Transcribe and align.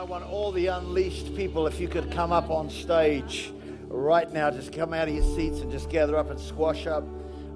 I 0.00 0.02
want 0.04 0.24
all 0.24 0.50
the 0.50 0.68
unleashed 0.68 1.36
people, 1.36 1.66
if 1.66 1.78
you 1.78 1.86
could 1.86 2.10
come 2.10 2.32
up 2.32 2.48
on 2.48 2.70
stage 2.70 3.52
right 3.86 4.32
now, 4.32 4.50
just 4.50 4.72
come 4.72 4.94
out 4.94 5.08
of 5.08 5.14
your 5.14 5.36
seats 5.36 5.58
and 5.58 5.70
just 5.70 5.90
gather 5.90 6.16
up 6.16 6.30
and 6.30 6.40
squash 6.40 6.86
up 6.86 7.04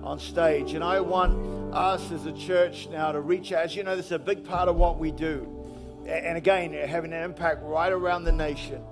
on 0.03 0.21
stage. 0.21 0.75
And 0.75 0.85
I 0.85 1.01
want 1.01 1.75
us 1.75 2.13
as 2.13 2.27
a 2.27 2.33
church 2.33 2.87
now 2.91 3.13
to 3.13 3.23
reach 3.23 3.53
out. 3.53 3.65
As 3.65 3.75
you 3.75 3.83
know, 3.83 3.97
this 3.97 4.05
is 4.07 4.13
a 4.13 4.19
big 4.19 4.45
part 4.45 4.69
of 4.69 4.77
what 4.77 4.99
we 4.99 5.11
do. 5.11 5.49
And 6.07 6.37
again, 6.37 6.75
having 6.75 7.15
an 7.15 7.23
impact 7.23 7.63
right 7.63 7.91
around 7.91 8.25
the 8.25 8.33
nation. 8.33 8.83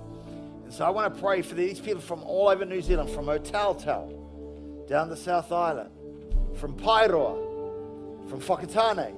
And 0.64 0.72
so 0.72 0.86
I 0.86 0.88
want 0.88 1.14
to 1.14 1.20
pray 1.20 1.42
for 1.42 1.54
these 1.54 1.78
people 1.78 2.00
from 2.00 2.22
all 2.22 2.48
over 2.48 2.64
New 2.64 2.80
Zealand, 2.80 3.10
from 3.10 3.26
Otautau, 3.26 4.88
down 4.88 5.10
the 5.10 5.16
South 5.18 5.52
Island, 5.52 5.90
from 6.56 6.74
Paeroa, 6.74 8.30
from 8.30 8.40
Whakatane, 8.40 9.12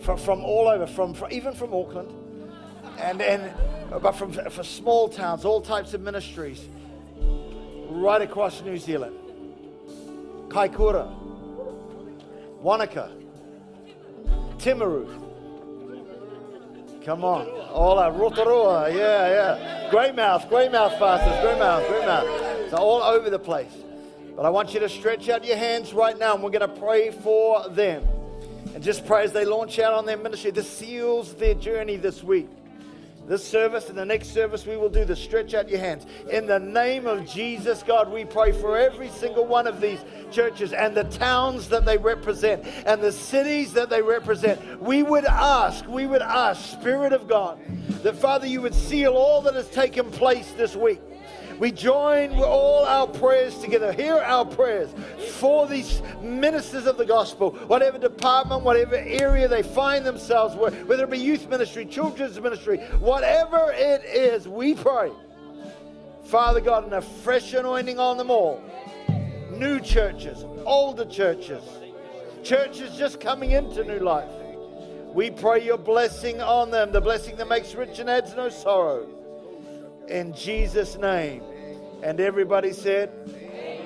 from, 0.00 0.18
from 0.18 0.44
all 0.44 0.68
over, 0.68 0.86
from, 0.86 1.14
from 1.14 1.32
even 1.32 1.52
from 1.52 1.74
Auckland, 1.74 2.21
and, 2.98 3.22
and 3.22 3.52
but 4.02 4.12
from 4.12 4.32
for 4.32 4.62
small 4.62 5.08
towns, 5.08 5.44
all 5.44 5.60
types 5.60 5.94
of 5.94 6.00
ministries, 6.00 6.66
right 7.90 8.22
across 8.22 8.62
New 8.62 8.78
Zealand. 8.78 9.16
Kaikoura, 10.48 11.10
Wanaka, 12.60 13.10
Timaru. 14.58 15.22
Come 17.04 17.24
on. 17.24 17.48
All 17.72 17.98
out. 17.98 18.16
Rotorua. 18.16 18.88
Yeah, 18.90 19.56
yeah. 19.56 19.90
Great 19.90 20.14
mouth, 20.14 20.48
Greymouth, 20.48 20.70
Greymouth 20.70 20.98
fastest. 20.98 21.42
Greymouth, 21.42 21.86
Greymouth. 21.88 22.70
So 22.70 22.76
all 22.76 23.02
over 23.02 23.28
the 23.28 23.38
place. 23.38 23.72
But 24.36 24.46
I 24.46 24.50
want 24.50 24.72
you 24.72 24.80
to 24.80 24.88
stretch 24.88 25.28
out 25.28 25.44
your 25.44 25.56
hands 25.56 25.92
right 25.92 26.16
now 26.16 26.34
and 26.34 26.42
we're 26.42 26.50
going 26.50 26.60
to 26.60 26.80
pray 26.80 27.10
for 27.10 27.68
them. 27.70 28.06
And 28.74 28.82
just 28.82 29.04
pray 29.04 29.24
as 29.24 29.32
they 29.32 29.44
launch 29.44 29.78
out 29.78 29.92
on 29.92 30.06
their 30.06 30.16
ministry. 30.16 30.52
This 30.52 30.70
seals 30.70 31.34
their 31.34 31.54
journey 31.54 31.96
this 31.96 32.22
week. 32.22 32.48
This 33.26 33.46
service 33.46 33.88
and 33.88 33.96
the 33.96 34.04
next 34.04 34.30
service 34.30 34.66
we 34.66 34.76
will 34.76 34.88
do 34.88 35.04
the 35.04 35.14
Stretch 35.14 35.54
out 35.54 35.68
your 35.68 35.78
hands. 35.78 36.06
In 36.30 36.46
the 36.46 36.58
name 36.58 37.06
of 37.06 37.26
Jesus, 37.26 37.82
God, 37.82 38.10
we 38.10 38.24
pray 38.24 38.52
for 38.52 38.76
every 38.76 39.08
single 39.08 39.46
one 39.46 39.66
of 39.66 39.80
these 39.80 40.00
churches 40.32 40.72
and 40.72 40.94
the 40.94 41.04
towns 41.04 41.68
that 41.68 41.84
they 41.84 41.98
represent 41.98 42.64
and 42.84 43.00
the 43.00 43.12
cities 43.12 43.72
that 43.74 43.90
they 43.90 44.02
represent. 44.02 44.82
We 44.82 45.02
would 45.02 45.24
ask, 45.24 45.86
we 45.86 46.06
would 46.06 46.22
ask, 46.22 46.72
Spirit 46.72 47.12
of 47.12 47.28
God, 47.28 47.60
that 48.02 48.16
Father, 48.16 48.46
you 48.46 48.60
would 48.60 48.74
seal 48.74 49.14
all 49.14 49.40
that 49.42 49.54
has 49.54 49.68
taken 49.70 50.10
place 50.10 50.52
this 50.52 50.74
week. 50.74 51.00
We 51.58 51.70
join 51.72 52.32
all 52.42 52.84
our 52.84 53.06
prayers 53.06 53.58
together. 53.58 53.92
Hear 53.92 54.16
our 54.16 54.44
prayers 54.44 54.90
for 55.38 55.66
these 55.66 56.02
ministers 56.20 56.86
of 56.86 56.96
the 56.96 57.04
gospel, 57.04 57.50
whatever 57.66 57.98
department, 57.98 58.62
whatever 58.62 58.96
area 58.96 59.48
they 59.48 59.62
find 59.62 60.04
themselves, 60.04 60.54
whether 60.56 61.04
it 61.04 61.10
be 61.10 61.18
youth 61.18 61.48
ministry, 61.48 61.84
children's 61.84 62.40
ministry, 62.40 62.78
whatever 62.98 63.72
it 63.74 64.04
is, 64.04 64.48
we 64.48 64.74
pray. 64.74 65.10
Father 66.24 66.60
God, 66.60 66.84
and 66.84 66.94
a 66.94 67.02
fresh 67.02 67.52
anointing 67.52 67.98
on 67.98 68.16
them 68.16 68.30
all. 68.30 68.62
New 69.50 69.80
churches, 69.80 70.44
older 70.64 71.04
churches, 71.04 71.62
churches 72.42 72.96
just 72.96 73.20
coming 73.20 73.50
into 73.50 73.84
new 73.84 73.98
life. 73.98 74.30
We 75.12 75.30
pray 75.30 75.64
your 75.64 75.76
blessing 75.76 76.40
on 76.40 76.70
them, 76.70 76.90
the 76.90 77.00
blessing 77.00 77.36
that 77.36 77.48
makes 77.48 77.74
rich 77.74 77.98
and 77.98 78.08
adds 78.08 78.34
no 78.34 78.48
sorrow 78.48 79.06
in 80.12 80.34
Jesus' 80.34 80.96
name. 80.96 81.42
And 82.02 82.20
everybody 82.20 82.72
said, 82.72 83.10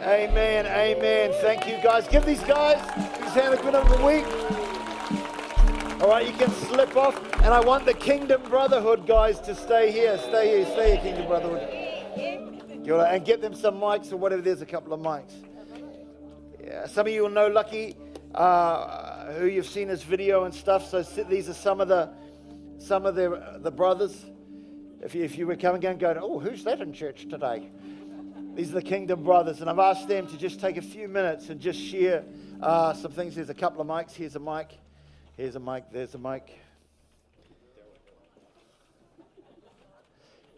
Amen. 0.03 0.67
Amen. 0.67 1.33
Thank 1.41 1.67
you, 1.67 1.79
guys. 1.83 2.07
Give 2.09 2.25
these 2.25 2.43
guys 2.43 2.77
these 3.19 3.33
hand 3.33 3.55
a 3.55 3.57
good 3.57 3.75
of 3.75 3.89
the 3.89 4.05
week. 4.05 4.27
All 6.03 6.11
right, 6.11 6.27
you 6.27 6.33
can 6.35 6.51
slip 6.51 6.97
off. 6.97 7.17
And 7.37 7.55
I 7.55 7.61
want 7.61 7.87
the 7.87 7.95
Kingdom 7.95 8.43
Brotherhood 8.43 9.07
guys 9.07 9.41
to 9.41 9.55
stay 9.55 9.91
here. 9.91 10.19
Stay 10.19 10.59
here. 10.59 10.67
Stay 10.67 10.93
here, 10.93 11.01
Kingdom 11.01 11.27
Brotherhood. 11.27 11.63
And 13.11 13.25
get 13.25 13.41
them 13.41 13.55
some 13.55 13.77
mics 13.77 14.13
or 14.13 14.17
whatever. 14.17 14.43
There's 14.43 14.63
a 14.63 14.67
couple 14.67 14.93
of 14.93 15.01
mics. 15.01 15.33
Yeah, 16.63 16.87
some 16.87 17.07
of 17.07 17.13
you 17.13 17.23
will 17.23 17.31
know 17.31 17.49
Lucky, 17.49 17.97
uh, 18.35 19.33
who 19.35 19.47
you've 19.47 19.67
seen 19.67 19.89
his 19.89 20.03
video 20.03 20.45
and 20.45 20.55
stuff. 20.55 20.89
So 20.89 21.03
these 21.03 21.49
are 21.49 21.55
some 21.55 21.81
of 21.81 21.89
the 21.89 22.11
some 22.79 23.07
of 23.07 23.15
the 23.15 23.59
the 23.63 23.71
brothers. 23.71 24.27
If 25.07 25.15
you, 25.15 25.23
if 25.23 25.39
you 25.39 25.47
were 25.47 25.55
coming 25.55 25.85
and 25.85 26.01
going, 26.01 26.19
oh, 26.21 26.41
who's 26.41 26.65
that 26.65 26.81
in 26.81 26.93
church 26.93 27.29
today? 27.31 27.69
These 28.57 28.71
are 28.71 28.75
the 28.75 28.83
Kingdom 28.83 29.23
Brothers, 29.23 29.61
and 29.61 29.71
I've 29.71 29.79
asked 29.79 30.09
them 30.09 30.27
to 30.27 30.37
just 30.37 30.59
take 30.59 30.79
a 30.79 30.83
few 30.83 31.07
minutes 31.07 31.49
and 31.49 31.61
just 31.61 31.79
share 31.79 32.25
uh, 32.61 32.93
some 32.93 33.13
things. 33.13 33.37
There's 33.37 33.49
a 33.49 33.55
couple 33.55 33.81
of 33.81 33.87
mics. 33.87 34.15
Here's 34.15 34.35
a 34.35 34.41
mic. 34.41 34.77
Here's 35.37 35.55
a 35.55 35.61
mic. 35.61 35.85
There's 35.93 36.17
a 36.17 36.19
mic. 36.19 36.59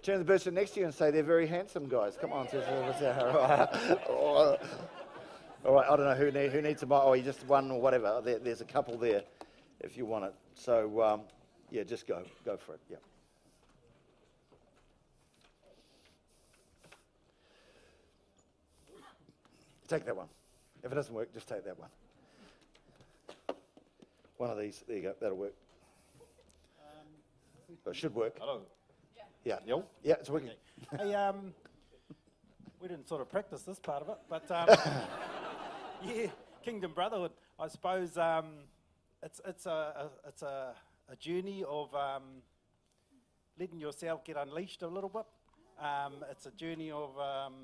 Turn 0.02 0.14
to 0.14 0.18
the 0.20 0.24
person 0.24 0.54
next 0.54 0.70
to 0.70 0.80
you 0.80 0.86
and 0.86 0.94
say, 0.94 1.10
they're 1.10 1.22
very 1.22 1.46
handsome 1.46 1.86
guys. 1.86 2.16
Come 2.18 2.32
on. 2.32 2.46
All 4.08 4.56
right, 5.74 5.86
I 5.90 5.94
don't 5.94 6.06
know 6.06 6.14
who, 6.14 6.30
need, 6.30 6.52
who 6.52 6.62
needs 6.62 6.82
a 6.82 6.86
mic. 6.86 7.00
Oh, 7.02 7.12
you 7.12 7.22
just 7.22 7.44
one 7.44 7.70
or 7.70 7.82
whatever. 7.82 8.22
There, 8.24 8.38
there's 8.38 8.62
a 8.62 8.64
couple 8.64 8.96
there 8.96 9.24
if 9.80 9.98
you 9.98 10.06
want 10.06 10.24
it. 10.24 10.34
So, 10.54 11.02
um, 11.02 11.20
yeah, 11.70 11.82
just 11.82 12.06
go. 12.06 12.22
Go 12.46 12.56
for 12.56 12.72
it. 12.72 12.80
Yeah. 12.88 12.96
Take 19.88 20.04
that 20.04 20.16
one. 20.16 20.28
If 20.84 20.92
it 20.92 20.94
doesn't 20.94 21.14
work, 21.14 21.32
just 21.32 21.48
take 21.48 21.64
that 21.64 21.78
one. 21.78 21.88
One 24.36 24.50
of 24.50 24.58
these. 24.58 24.84
There 24.86 24.96
you 24.96 25.02
go. 25.02 25.14
That'll 25.18 25.38
work. 25.38 25.54
Um, 26.78 27.76
it 27.86 27.96
should 27.96 28.14
work. 28.14 28.36
Hello. 28.38 28.60
Yeah. 29.44 29.58
Yo. 29.66 29.84
Yeah, 30.02 30.14
it's 30.20 30.28
working. 30.28 30.50
Okay. 30.92 31.04
hey, 31.08 31.14
um, 31.14 31.54
we 32.80 32.88
didn't 32.88 33.08
sort 33.08 33.22
of 33.22 33.30
practice 33.30 33.62
this 33.62 33.78
part 33.80 34.02
of 34.02 34.10
it, 34.10 34.18
but 34.28 34.50
um, 34.50 34.68
yeah, 36.04 36.26
Kingdom 36.62 36.92
Brotherhood. 36.94 37.32
I 37.58 37.68
suppose 37.68 38.18
um, 38.18 38.64
it's 39.22 39.40
it's 39.46 39.64
a, 39.64 39.70
a 39.70 40.28
it's 40.28 40.42
a, 40.42 40.74
a, 41.10 41.16
journey 41.16 41.64
of 41.66 41.92
um, 41.94 42.42
letting 43.58 43.80
yourself 43.80 44.22
get 44.22 44.36
unleashed 44.36 44.82
a 44.82 44.86
little 44.86 45.08
bit. 45.08 45.24
Um, 45.82 46.24
it's 46.30 46.44
a 46.44 46.50
journey 46.50 46.90
of 46.90 47.18
um, 47.18 47.54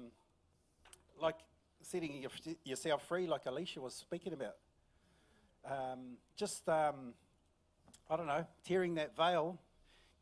like 1.20 1.36
setting 1.84 2.20
your, 2.22 2.30
yourself 2.64 3.06
free, 3.06 3.26
like 3.26 3.46
Alicia 3.46 3.80
was 3.80 3.94
speaking 3.94 4.32
about. 4.32 4.56
Um, 5.64 6.16
just, 6.36 6.68
um, 6.68 7.14
I 8.10 8.16
don't 8.16 8.26
know, 8.26 8.46
tearing 8.66 8.94
that 8.96 9.16
veil, 9.16 9.58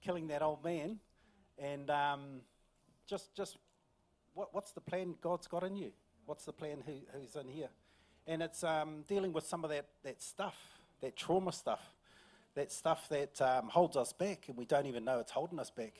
killing 0.04 0.28
that 0.28 0.42
old 0.42 0.64
man, 0.64 0.98
and 1.58 1.90
um, 1.90 2.40
just, 3.06 3.34
just 3.34 3.56
what, 4.34 4.54
what's 4.54 4.72
the 4.72 4.80
plan 4.80 5.14
God's 5.20 5.46
got 5.46 5.64
in 5.64 5.76
you? 5.76 5.92
What's 6.26 6.44
the 6.44 6.52
plan 6.52 6.82
who, 6.86 6.92
who's 7.18 7.34
in 7.36 7.48
here? 7.48 7.68
And 8.26 8.42
it's 8.42 8.62
um, 8.62 9.04
dealing 9.08 9.32
with 9.32 9.44
some 9.44 9.64
of 9.64 9.70
that, 9.70 9.86
that 10.04 10.22
stuff, 10.22 10.56
that 11.00 11.16
trauma 11.16 11.52
stuff, 11.52 11.82
that 12.54 12.70
stuff 12.70 13.08
that 13.08 13.40
um, 13.40 13.68
holds 13.68 13.96
us 13.96 14.12
back, 14.12 14.44
and 14.48 14.56
we 14.56 14.64
don't 14.64 14.86
even 14.86 15.04
know 15.04 15.18
it's 15.18 15.32
holding 15.32 15.58
us 15.58 15.70
back. 15.70 15.94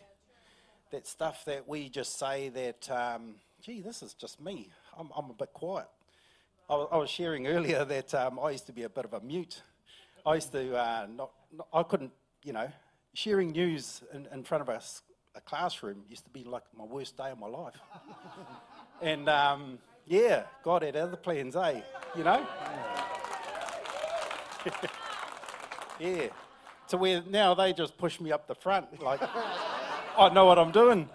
That 0.93 1.07
stuff 1.07 1.45
that 1.47 1.67
we 1.67 1.89
just 1.89 2.19
say 2.19 2.51
that, 2.51 2.91
um, 2.91 3.37
gee, 3.61 3.81
this 3.81 4.03
is 4.03 4.15
just 4.15 4.41
me. 4.41 4.69
I'm, 4.99 5.11
I'm 5.17 5.31
a 5.31 5.35
bit 5.35 5.53
quiet. 5.53 5.87
I, 6.69 6.75
I 6.75 6.97
was 6.97 7.11
sharing 7.11 7.47
earlier 7.47 7.85
that 7.85 8.15
um, 8.15 8.39
I 8.39 8.51
used 8.51 8.67
to 8.67 8.73
be 8.73 8.83
a 8.85 8.89
bit 8.89 9.05
of 9.05 9.13
a 9.15 9.21
mute. 9.21 9.63
I 10.25 10.35
used 10.37 10.53
to 10.53 10.77
uh, 10.77 11.07
not, 11.15 11.31
not, 11.57 11.69
I 11.73 11.83
couldn't, 11.83 12.13
you 12.45 12.53
know, 12.53 12.69
sharing 13.15 13.53
news 13.53 14.03
in, 14.13 14.29
in 14.33 14.43
front 14.45 14.63
of 14.63 14.69
a, 14.69 14.81
a, 15.35 15.41
classroom 15.41 16.03
used 16.09 16.25
to 16.25 16.31
be 16.31 16.45
like 16.45 16.63
my 16.77 16.85
worst 16.85 17.17
day 17.17 17.31
of 17.31 17.39
my 17.39 17.49
life. 17.49 17.75
and 19.03 19.29
um, 19.29 19.79
yeah, 20.07 20.45
God 20.63 20.83
had 20.83 20.97
other 20.97 21.17
plans, 21.17 21.57
eh? 21.57 21.81
You 22.17 22.25
know? 22.25 22.47
yeah. 25.99 26.27
To 26.89 26.97
where 26.97 27.23
now 27.29 27.55
they 27.55 27.73
just 27.73 27.97
push 27.97 28.21
me 28.21 28.33
up 28.33 28.47
the 28.47 28.55
front, 28.55 29.03
like 29.03 29.21
I 30.19 30.29
know 30.33 30.45
what 30.47 30.59
I'm 30.59 30.73
doing. 30.73 31.09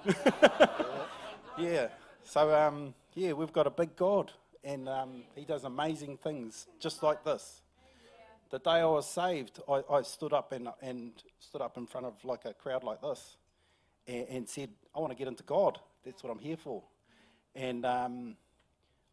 yeah. 1.57 1.87
So 2.23 2.53
um, 2.53 2.93
yeah, 3.17 3.33
we've 3.33 3.51
got 3.51 3.65
a 3.65 3.71
big 3.71 3.95
God, 3.95 4.31
and 4.63 4.87
um, 4.87 5.23
He 5.35 5.43
does 5.43 5.63
amazing 5.63 6.17
things 6.17 6.67
just 6.79 7.01
like 7.01 7.23
this. 7.23 7.61
The 8.51 8.59
day 8.59 8.69
I 8.69 8.85
was 8.85 9.09
saved, 9.09 9.59
I, 9.67 9.81
I, 9.91 10.01
stood 10.03 10.33
up 10.33 10.51
and, 10.51 10.69
and 10.83 11.11
stood 11.39 11.61
up 11.61 11.77
in 11.77 11.87
front 11.87 12.05
of 12.05 12.23
like 12.23 12.45
a 12.45 12.53
crowd 12.53 12.83
like 12.83 13.01
this, 13.01 13.37
and, 14.07 14.27
and 14.29 14.47
said, 14.47 14.69
"I 14.95 14.99
want 14.99 15.11
to 15.11 15.17
get 15.17 15.27
into 15.27 15.41
God. 15.41 15.79
That's 16.05 16.23
what 16.23 16.31
I'm 16.31 16.37
here 16.37 16.57
for." 16.57 16.83
And 17.55 17.87
um, 17.87 18.37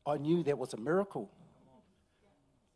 I 0.06 0.18
knew 0.18 0.42
that 0.42 0.58
was 0.58 0.74
a 0.74 0.76
miracle. 0.76 1.30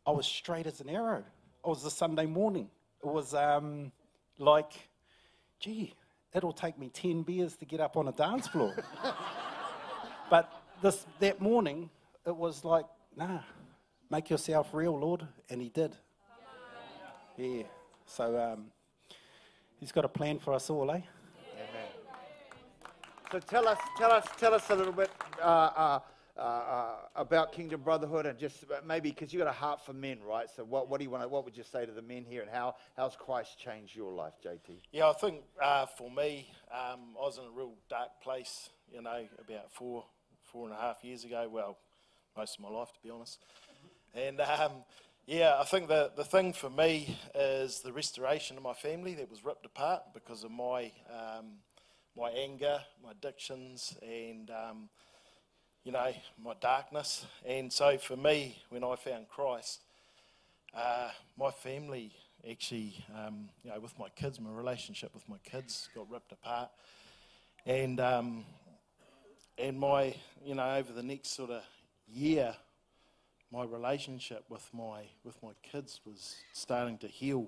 I 0.07 0.11
was 0.11 0.25
straight 0.25 0.65
as 0.65 0.81
an 0.81 0.89
arrow. 0.89 1.19
It 1.63 1.67
was 1.67 1.85
a 1.85 1.91
Sunday 1.91 2.25
morning. 2.25 2.71
It 3.03 3.07
was 3.07 3.35
um, 3.35 3.91
like, 4.39 4.71
gee, 5.59 5.93
it'll 6.33 6.53
take 6.53 6.79
me 6.79 6.89
10 6.89 7.21
beers 7.21 7.55
to 7.57 7.65
get 7.65 7.79
up 7.79 7.97
on 7.97 8.07
a 8.07 8.11
dance 8.11 8.47
floor. 8.47 8.75
but 10.31 10.58
this, 10.81 11.05
that 11.19 11.41
morning, 11.41 11.89
it 12.25 12.35
was 12.35 12.63
like, 12.63 12.85
nah, 13.15 13.39
make 14.09 14.29
yourself 14.29 14.73
real, 14.73 14.97
Lord. 14.97 15.27
And 15.49 15.61
he 15.61 15.69
did. 15.69 15.95
Yeah. 17.37 17.63
So 18.05 18.37
um, 18.37 18.65
he's 19.79 19.91
got 19.91 20.05
a 20.05 20.09
plan 20.09 20.39
for 20.39 20.53
us 20.53 20.69
all, 20.69 20.91
eh? 20.91 20.95
Amen. 20.95 21.03
So 23.31 23.39
tell 23.39 23.67
us, 23.67 23.77
tell 23.97 24.11
us, 24.11 24.25
tell 24.37 24.53
us 24.53 24.69
a 24.69 24.75
little 24.75 24.93
bit 24.93 25.09
uh, 25.41 25.43
uh, 25.43 25.99
uh, 26.37 26.41
uh 26.41 26.95
about 27.15 27.51
Kingdom 27.51 27.81
Brotherhood, 27.81 28.25
and 28.25 28.37
just 28.37 28.65
maybe 28.85 29.11
because 29.11 29.31
you 29.31 29.39
got 29.39 29.47
a 29.47 29.53
heart 29.53 29.85
for 29.85 29.93
men, 29.93 30.19
right? 30.27 30.49
So 30.53 30.63
what, 30.63 30.89
what 30.89 30.99
do 30.99 31.03
you 31.03 31.09
want? 31.09 31.29
What 31.29 31.45
would 31.45 31.55
you 31.55 31.63
say 31.63 31.85
to 31.85 31.91
the 31.91 32.01
men 32.01 32.25
here, 32.27 32.41
and 32.41 32.49
how 32.49 32.75
how's 32.97 33.15
Christ 33.15 33.59
changed 33.59 33.95
your 33.95 34.11
life, 34.11 34.33
JT? 34.43 34.79
Yeah, 34.91 35.09
I 35.09 35.13
think 35.13 35.43
uh, 35.61 35.85
for 35.85 36.09
me, 36.09 36.51
um, 36.71 37.15
I 37.17 37.21
was 37.21 37.37
in 37.37 37.45
a 37.45 37.51
real 37.51 37.73
dark 37.89 38.09
place. 38.21 38.69
You 38.91 39.03
know, 39.03 39.27
about 39.47 39.71
four 39.71 40.03
four 40.51 40.67
and 40.67 40.75
a 40.75 40.79
half 40.79 41.03
years 41.03 41.23
ago. 41.23 41.47
Well, 41.51 41.77
most 42.35 42.57
of 42.57 42.63
my 42.63 42.69
life, 42.69 42.89
to 42.93 42.99
be 43.03 43.09
honest. 43.09 43.39
And 44.15 44.41
um, 44.41 44.71
yeah, 45.27 45.57
I 45.59 45.63
think 45.63 45.87
the, 45.87 46.11
the 46.15 46.23
thing 46.23 46.53
for 46.53 46.69
me 46.69 47.17
is 47.35 47.81
the 47.81 47.93
restoration 47.93 48.57
of 48.57 48.63
my 48.63 48.73
family 48.73 49.13
that 49.15 49.29
was 49.29 49.45
ripped 49.45 49.65
apart 49.65 50.01
because 50.13 50.43
of 50.43 50.51
my, 50.51 50.91
um, 51.09 51.59
my 52.17 52.29
anger, 52.29 52.79
my 53.03 53.11
addictions, 53.11 53.95
and, 54.01 54.49
um, 54.49 54.89
you 55.83 55.91
know, 55.91 56.11
my 56.43 56.53
darkness. 56.59 57.25
And 57.45 57.71
so 57.71 57.97
for 57.97 58.17
me, 58.17 58.57
when 58.69 58.83
I 58.83 58.95
found 58.95 59.27
Christ, 59.29 59.81
uh, 60.75 61.09
my 61.37 61.51
family 61.51 62.11
actually, 62.49 63.03
um, 63.15 63.49
you 63.63 63.69
know, 63.69 63.79
with 63.79 63.97
my 63.99 64.09
kids, 64.15 64.39
my 64.39 64.49
relationship 64.49 65.13
with 65.13 65.27
my 65.29 65.37
kids 65.43 65.89
got 65.93 66.09
ripped 66.09 66.31
apart. 66.31 66.69
And, 67.65 67.99
um, 67.99 68.45
and 69.59 69.79
my, 69.79 70.15
you 70.45 70.55
know, 70.55 70.75
over 70.75 70.93
the 70.93 71.03
next 71.03 71.29
sort 71.35 71.49
of 71.49 71.63
year, 72.07 72.55
my 73.51 73.63
relationship 73.63 74.43
with 74.49 74.67
my 74.73 75.01
with 75.23 75.41
my 75.41 75.51
kids 75.63 75.99
was 76.05 76.35
starting 76.53 76.97
to 76.99 77.07
heal 77.07 77.47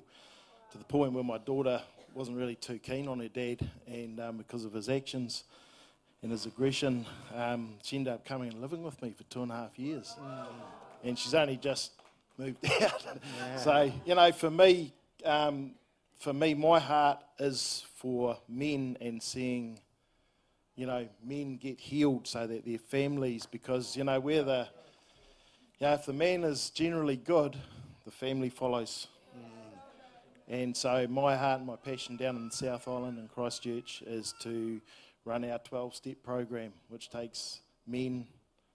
to 0.71 0.77
the 0.77 0.83
point 0.83 1.13
where 1.13 1.23
my 1.23 1.37
daughter 1.37 1.81
wasn't 2.13 2.37
really 2.37 2.55
too 2.55 2.79
keen 2.79 3.07
on 3.07 3.19
her 3.19 3.27
dad, 3.27 3.67
and 3.87 4.19
um, 4.19 4.37
because 4.37 4.65
of 4.65 4.73
his 4.73 4.89
actions 4.89 5.43
and 6.23 6.31
his 6.31 6.45
aggression, 6.45 7.05
um, 7.35 7.75
she 7.83 7.97
ended 7.97 8.13
up 8.13 8.25
coming 8.25 8.51
and 8.51 8.61
living 8.61 8.83
with 8.83 9.01
me 9.01 9.13
for 9.15 9.23
two 9.23 9.43
and 9.43 9.51
a 9.51 9.55
half 9.55 9.77
years, 9.79 10.15
mm. 10.19 10.45
and 11.03 11.17
she's 11.17 11.33
only 11.33 11.57
just 11.57 11.91
moved 12.37 12.65
out. 12.81 13.05
Yeah. 13.05 13.57
So 13.57 13.91
you 14.05 14.15
know, 14.15 14.31
for 14.31 14.49
me, 14.51 14.93
um, 15.23 15.71
for 16.19 16.33
me, 16.33 16.53
my 16.53 16.79
heart 16.79 17.19
is 17.39 17.85
for 17.95 18.37
men 18.49 18.97
and 18.99 19.21
seeing, 19.21 19.79
you 20.81 20.87
know, 20.87 21.07
men 21.23 21.57
get 21.57 21.79
healed 21.79 22.27
so 22.27 22.47
that 22.47 22.65
their 22.65 22.79
families, 22.79 23.45
because 23.45 23.95
you 23.95 24.03
know, 24.03 24.19
we're 24.19 24.41
the 24.41 24.67
yeah, 25.77 25.93
if 25.93 26.07
the 26.07 26.13
man 26.13 26.43
is 26.43 26.71
generally 26.71 27.17
good, 27.17 27.55
the 28.03 28.09
family 28.09 28.49
follows. 28.49 29.05
Mm. 29.37 29.43
And 30.47 30.75
so, 30.75 31.05
my 31.07 31.37
heart 31.37 31.59
and 31.59 31.67
my 31.67 31.75
passion 31.75 32.17
down 32.17 32.35
in 32.35 32.49
South 32.49 32.87
Island 32.87 33.19
and 33.19 33.29
Christchurch 33.29 34.01
is 34.07 34.33
to 34.41 34.81
run 35.23 35.45
our 35.45 35.59
12 35.59 35.93
step 35.93 36.17
program, 36.23 36.73
which 36.89 37.11
takes 37.11 37.59
men, 37.85 38.25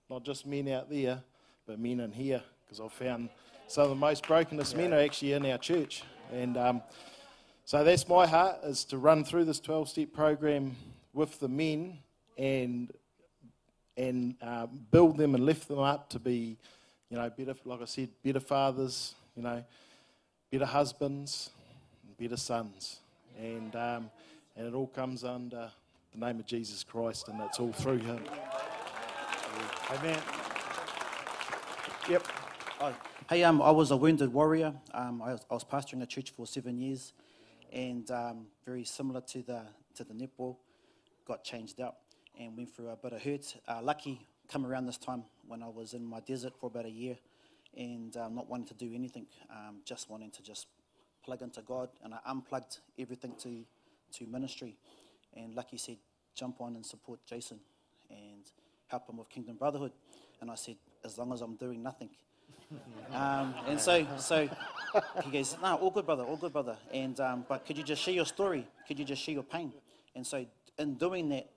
not 0.08 0.22
just 0.22 0.46
men 0.46 0.68
out 0.68 0.88
there, 0.88 1.24
but 1.66 1.80
men 1.80 1.98
in 1.98 2.12
here, 2.12 2.42
because 2.64 2.78
I've 2.78 2.92
found 2.92 3.30
some 3.66 3.82
of 3.82 3.88
the 3.90 3.96
most 3.96 4.24
brokenest 4.28 4.76
men 4.76 4.94
are 4.94 5.00
actually 5.00 5.32
in 5.32 5.44
our 5.44 5.58
church. 5.58 6.04
And 6.32 6.56
um, 6.56 6.82
so, 7.64 7.82
that's 7.82 8.06
my 8.06 8.28
heart, 8.28 8.58
is 8.62 8.84
to 8.84 8.96
run 8.96 9.24
through 9.24 9.46
this 9.46 9.58
12 9.58 9.88
step 9.88 10.12
program 10.12 10.76
with 11.16 11.40
the 11.40 11.48
men 11.48 11.98
and, 12.36 12.92
and 13.96 14.34
uh, 14.42 14.66
build 14.66 15.16
them 15.16 15.34
and 15.34 15.46
lift 15.46 15.66
them 15.66 15.78
up 15.78 16.10
to 16.10 16.18
be 16.18 16.58
you 17.08 17.16
know, 17.16 17.30
better, 17.30 17.54
like 17.64 17.80
I 17.80 17.86
said, 17.86 18.10
better 18.22 18.40
fathers, 18.40 19.14
you 19.34 19.42
know, 19.42 19.64
better 20.52 20.66
husbands, 20.66 21.50
better 22.20 22.36
sons. 22.36 23.00
And, 23.38 23.74
um, 23.74 24.10
and 24.56 24.66
it 24.66 24.74
all 24.74 24.88
comes 24.88 25.24
under 25.24 25.70
the 26.12 26.26
name 26.26 26.38
of 26.38 26.46
Jesus 26.46 26.84
Christ, 26.84 27.28
and 27.28 27.40
that's 27.40 27.58
all 27.58 27.72
through 27.72 27.98
Him. 27.98 28.20
Amen. 29.90 30.18
Yep. 32.10 32.26
Oh, 32.80 32.94
hey, 33.30 33.42
um, 33.42 33.62
I 33.62 33.70
was 33.70 33.90
a 33.90 33.96
wounded 33.96 34.32
warrior. 34.32 34.74
Um, 34.92 35.22
I, 35.22 35.32
was, 35.32 35.46
I 35.50 35.54
was 35.54 35.64
pastoring 35.64 36.02
a 36.02 36.06
church 36.06 36.30
for 36.30 36.46
seven 36.46 36.76
years, 36.76 37.14
and 37.72 38.10
um, 38.10 38.46
very 38.66 38.84
similar 38.84 39.22
to 39.22 39.42
the 39.42 39.62
to 39.96 40.04
the 40.04 40.12
netball, 40.12 40.56
got 41.26 41.44
changed 41.44 41.80
out 41.80 41.96
and 42.38 42.56
went 42.56 42.74
through 42.74 42.88
a 42.88 42.96
bit 42.96 43.12
of 43.12 43.22
hurt. 43.22 43.56
Uh, 43.68 43.80
lucky 43.82 44.26
come 44.48 44.64
around 44.64 44.86
this 44.86 44.98
time 44.98 45.24
when 45.46 45.62
I 45.62 45.68
was 45.68 45.92
in 45.92 46.04
my 46.04 46.20
desert 46.20 46.52
for 46.58 46.66
about 46.66 46.86
a 46.86 46.90
year 46.90 47.16
and 47.76 48.16
um, 48.16 48.34
not 48.34 48.48
wanting 48.48 48.68
to 48.68 48.74
do 48.74 48.92
anything, 48.94 49.26
um, 49.50 49.80
just 49.84 50.08
wanting 50.08 50.30
to 50.30 50.42
just 50.42 50.66
plug 51.24 51.42
into 51.42 51.62
God. 51.62 51.90
And 52.02 52.14
I 52.14 52.18
unplugged 52.26 52.78
everything 52.98 53.34
to, 53.42 53.64
to 54.18 54.26
ministry. 54.26 54.76
And 55.34 55.54
Lucky 55.54 55.76
said, 55.76 55.96
jump 56.34 56.60
on 56.60 56.76
and 56.76 56.86
support 56.86 57.20
Jason 57.26 57.58
and 58.08 58.50
help 58.86 59.08
him 59.08 59.18
with 59.18 59.28
Kingdom 59.28 59.56
Brotherhood. 59.56 59.92
And 60.40 60.50
I 60.50 60.54
said, 60.54 60.76
as 61.04 61.18
long 61.18 61.32
as 61.32 61.40
I'm 61.40 61.56
doing 61.56 61.82
nothing. 61.82 62.10
um, 63.12 63.54
and 63.66 63.80
so, 63.80 64.06
so 64.18 64.48
he 65.24 65.30
goes, 65.30 65.56
no, 65.62 65.74
all 65.76 65.90
good, 65.90 66.06
brother, 66.06 66.24
all 66.24 66.36
good, 66.36 66.52
brother. 66.52 66.76
And 66.92 67.18
um, 67.20 67.44
but 67.48 67.66
could 67.66 67.76
you 67.76 67.84
just 67.84 68.02
share 68.02 68.14
your 68.14 68.26
story? 68.26 68.66
Could 68.86 68.98
you 68.98 69.04
just 69.04 69.22
share 69.22 69.34
your 69.34 69.44
pain? 69.44 69.72
And 70.14 70.26
so, 70.26 70.46
in 70.78 70.94
doing 70.94 71.28
that, 71.30 71.48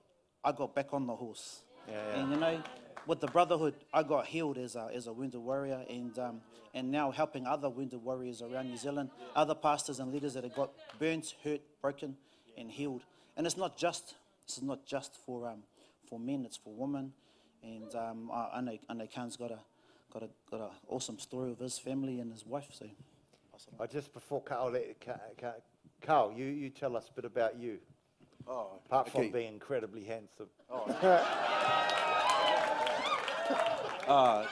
I 0.44 0.52
got 0.52 0.74
back 0.74 0.92
on 0.92 1.06
the 1.06 1.14
horse. 1.14 1.62
Yeah. 1.88 2.14
And 2.14 2.30
you 2.30 2.36
know, 2.38 2.62
with 3.06 3.20
the 3.20 3.26
brotherhood, 3.26 3.74
I 3.92 4.02
got 4.02 4.26
healed 4.26 4.58
as 4.58 4.76
a, 4.76 4.88
as 4.94 5.06
a 5.06 5.12
wounded 5.12 5.40
warrior, 5.40 5.84
and 5.88 6.18
um, 6.18 6.40
and 6.74 6.90
now 6.90 7.10
helping 7.10 7.46
other 7.46 7.68
wounded 7.68 8.02
warriors 8.02 8.42
around 8.42 8.68
New 8.68 8.76
Zealand, 8.76 9.10
other 9.34 9.54
pastors 9.54 10.00
and 10.00 10.12
leaders 10.12 10.34
that 10.34 10.44
have 10.44 10.54
got 10.54 10.70
burnt, 10.98 11.34
hurt, 11.42 11.60
broken, 11.80 12.16
and 12.56 12.70
healed. 12.70 13.02
And 13.36 13.46
it's 13.46 13.56
not 13.56 13.76
just 13.76 14.14
this 14.46 14.58
is 14.58 14.62
not 14.62 14.86
just 14.86 15.16
for 15.24 15.48
um, 15.48 15.62
for 16.08 16.18
men; 16.18 16.44
it's 16.44 16.56
for 16.56 16.72
women. 16.72 17.12
And 17.62 17.94
um, 17.94 18.30
I, 18.32 18.50
I 18.54 18.60
know 18.60 18.78
I 18.88 18.94
know 18.94 19.06
Khan's 19.12 19.36
got 19.36 19.50
a 19.50 19.58
got 20.12 20.22
a 20.22 20.28
got 20.50 20.60
an 20.60 20.70
awesome 20.88 21.18
story 21.18 21.50
of 21.52 21.58
his 21.58 21.78
family 21.78 22.20
and 22.20 22.32
his 22.32 22.46
wife. 22.46 22.68
So, 22.72 22.86
awesome. 23.54 23.74
I 23.80 23.86
just 23.86 24.12
before 24.12 24.42
Carl, 24.42 24.74
Carl, 26.02 26.32
you 26.36 26.46
you 26.46 26.70
tell 26.70 26.96
us 26.96 27.08
a 27.08 27.12
bit 27.12 27.24
about 27.24 27.58
you. 27.58 27.78
Oh, 28.46 28.80
apart 28.86 29.08
okay. 29.08 29.10
from 29.10 29.30
being 29.32 29.54
incredibly 29.54 30.04
handsome. 30.04 30.48
Oh. 30.72 30.86
Uh, 34.06 34.46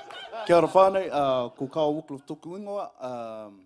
kia 0.46 0.56
ora 0.56 0.69
whānei, 0.69 1.08
uh, 1.11 1.49
ko 1.50 1.67
kao 1.67 1.93
wuklu 1.94 2.20
tuku 2.26 2.58
ingoa, 2.58 2.90
um, 3.02 3.61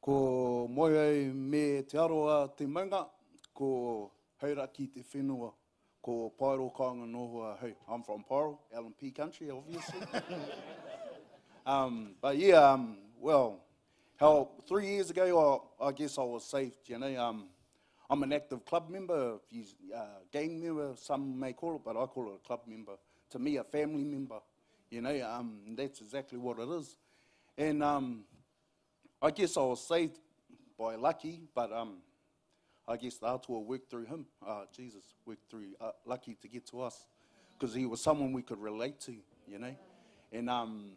ko 0.00 0.68
moe 0.68 1.32
me 1.32 1.82
te 1.82 1.96
aroa 1.98 2.48
te 2.56 2.66
maunga, 2.66 3.06
ko 3.54 4.10
haura 4.42 4.66
ki 4.72 4.86
te 4.88 5.00
whenua, 5.00 5.52
ko 6.02 6.32
Pairo 6.38 6.70
Kaanga 6.76 7.06
Nohua 7.06 7.58
Hey, 7.58 7.74
I'm 7.88 8.02
from 8.02 8.22
Pairo, 8.30 8.58
LNP 8.76 9.14
country, 9.14 9.50
obviously. 9.50 10.00
um, 11.66 12.14
but 12.20 12.36
yeah, 12.36 12.72
um, 12.72 12.98
well, 13.18 13.64
how 14.16 14.50
three 14.68 14.86
years 14.86 15.10
ago, 15.10 15.64
I, 15.80 15.88
I 15.88 15.92
guess 15.92 16.18
I 16.18 16.22
was 16.22 16.44
saved, 16.44 16.88
you 16.88 16.98
know. 16.98 17.16
Um, 17.16 17.48
I'm 18.08 18.22
an 18.22 18.32
active 18.32 18.64
club 18.64 18.88
member, 18.88 19.34
if 19.34 19.40
you, 19.50 19.64
uh, 19.94 20.20
gang 20.32 20.62
member, 20.62 20.92
some 20.96 21.38
may 21.38 21.52
call 21.52 21.76
it, 21.76 21.82
but 21.84 21.96
I 21.96 22.06
call 22.06 22.28
it 22.28 22.40
a 22.42 22.46
club 22.46 22.60
member. 22.66 22.92
To 23.30 23.38
me, 23.38 23.56
a 23.56 23.64
family 23.64 24.04
member. 24.04 24.38
You 24.90 25.00
know, 25.00 25.28
um, 25.28 25.58
that's 25.76 26.00
exactly 26.00 26.38
what 26.38 26.58
it 26.60 26.68
is. 26.68 26.96
And 27.58 27.82
um, 27.82 28.24
I 29.20 29.30
guess 29.30 29.56
I 29.56 29.60
was 29.60 29.86
saved 29.86 30.18
by 30.78 30.94
lucky, 30.94 31.42
but 31.54 31.72
um, 31.72 31.98
I 32.86 32.96
guess 32.96 33.16
the 33.18 33.26
Atua 33.26 33.60
worked 33.60 33.90
through 33.90 34.04
him. 34.04 34.26
Uh, 34.46 34.64
Jesus 34.74 35.02
worked 35.24 35.50
through 35.50 35.74
uh, 35.80 35.90
lucky 36.04 36.36
to 36.40 36.48
get 36.48 36.66
to 36.68 36.82
us 36.82 37.06
because 37.58 37.74
he 37.74 37.86
was 37.86 38.00
someone 38.00 38.32
we 38.32 38.42
could 38.42 38.60
relate 38.60 39.00
to, 39.00 39.16
you 39.48 39.58
know. 39.58 39.74
And 40.32 40.48
um, 40.48 40.92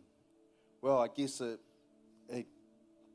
well, 0.81 0.99
I 0.99 1.07
guess 1.07 1.41
it, 1.41 1.59
it 2.29 2.45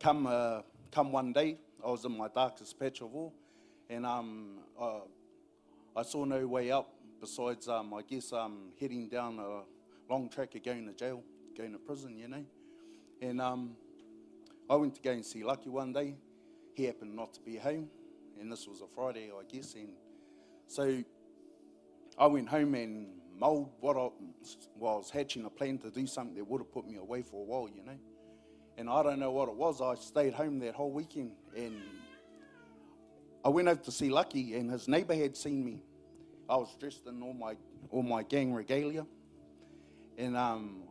come 0.01 0.27
uh, 0.27 0.63
come 0.91 1.13
one 1.13 1.33
day. 1.33 1.59
I 1.85 1.91
was 1.91 2.05
in 2.05 2.17
my 2.17 2.29
darkest 2.29 2.79
patch 2.81 3.01
of 3.03 3.15
all, 3.15 3.35
and 3.91 4.07
um, 4.07 4.59
uh, 4.81 5.01
I 5.97 6.03
saw 6.03 6.25
no 6.25 6.47
way 6.47 6.71
up 6.71 6.91
besides, 7.21 7.69
um, 7.69 7.95
I 7.95 8.03
guess, 8.03 8.33
um, 8.33 8.73
heading 8.81 9.09
down 9.09 9.39
a 9.39 9.63
long 10.13 10.29
track 10.29 10.55
of 10.55 10.63
going 10.65 10.87
to 10.87 10.93
jail, 10.93 11.23
going 11.57 11.73
to 11.73 11.79
prison, 11.79 12.19
you 12.19 12.29
know. 12.29 12.45
And 13.23 13.41
um, 13.41 13.77
I 14.69 14.77
went 14.77 14.95
to 14.97 15.03
go 15.03 15.13
and 15.13 15.25
see 15.25 15.45
Lucky 15.45 15.71
one 15.71 15.93
day. 15.93 16.15
He 16.75 16.85
happened 16.85 17.15
not 17.15 17.33
to 17.35 17.41
be 17.41 17.57
home, 17.57 17.89
and 18.41 18.51
this 18.51 18.67
was 18.67 18.81
a 18.81 18.87
Friday, 18.87 19.31
I 19.31 19.45
guess. 19.45 19.75
And 19.75 19.91
so 20.67 21.03
I 22.19 22.27
went 22.27 22.49
home 22.49 22.75
and 22.75 23.09
mulled 23.39 23.71
what 23.81 23.97
I, 23.97 24.09
well, 24.77 24.95
I 24.95 24.97
was 24.97 25.11
hatching 25.11 25.45
a 25.45 25.51
plan 25.51 25.79
to 25.79 25.91
do 25.91 26.07
something 26.07 26.35
that 26.37 26.45
would 26.45 26.61
have 26.61 26.73
put 26.73 26.87
me 26.87 26.97
away 26.97 27.23
for 27.23 27.43
a 27.43 27.45
while, 27.45 27.69
you 27.69 27.85
know. 27.85 27.99
And 28.77 28.91
I 28.91 29.03
don't 29.05 29.21
know 29.21 29.31
what 29.31 29.49
it 29.49 29.55
was. 29.55 29.81
I 29.81 29.95
stayed 29.95 30.35
home 30.35 30.59
that 30.61 30.75
whole 30.75 30.91
weekend, 30.91 31.33
and 31.57 31.81
I 33.45 33.51
went 33.51 33.69
over 33.69 33.81
to 33.83 33.93
see 33.93 34.09
Lucky, 34.09 34.55
and 34.55 34.71
his 34.71 34.89
neighbour 34.89 35.15
had 35.15 35.37
seen 35.37 35.65
me. 35.65 35.83
I 36.49 36.57
was 36.57 36.75
dressed 36.81 37.07
in 37.07 37.23
all 37.23 37.35
my 37.35 37.57
all 37.91 38.03
my 38.03 38.23
gang 38.23 38.55
regalia, 38.55 39.07
and 40.17 40.37
um, 40.37 40.85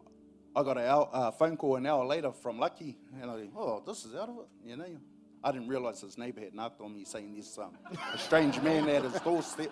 I 0.56 0.62
got 0.64 0.78
a 0.78 0.86
uh, 0.86 1.32
phone 1.32 1.58
call 1.58 1.78
an 1.78 1.86
hour 1.88 2.06
later 2.06 2.32
from 2.32 2.60
Lucky, 2.60 2.98
and 3.20 3.32
I 3.32 3.48
oh, 3.56 3.82
this 3.86 4.06
is 4.06 4.14
out 4.14 4.30
of 4.30 4.38
it, 4.38 4.70
you 4.70 4.78
know. 4.78 4.98
I 5.44 5.52
didn't 5.52 5.68
realise 5.68 6.00
his 6.00 6.18
neighbour 6.18 6.42
had 6.42 6.54
knocked 6.54 6.80
on 6.80 6.94
me 6.94 7.04
saying 7.04 7.34
there's 7.34 7.58
um, 7.58 7.76
a 8.14 8.18
strange 8.18 8.62
man 8.62 8.88
at 8.88 9.04
his 9.04 9.20
doorstep. 9.22 9.72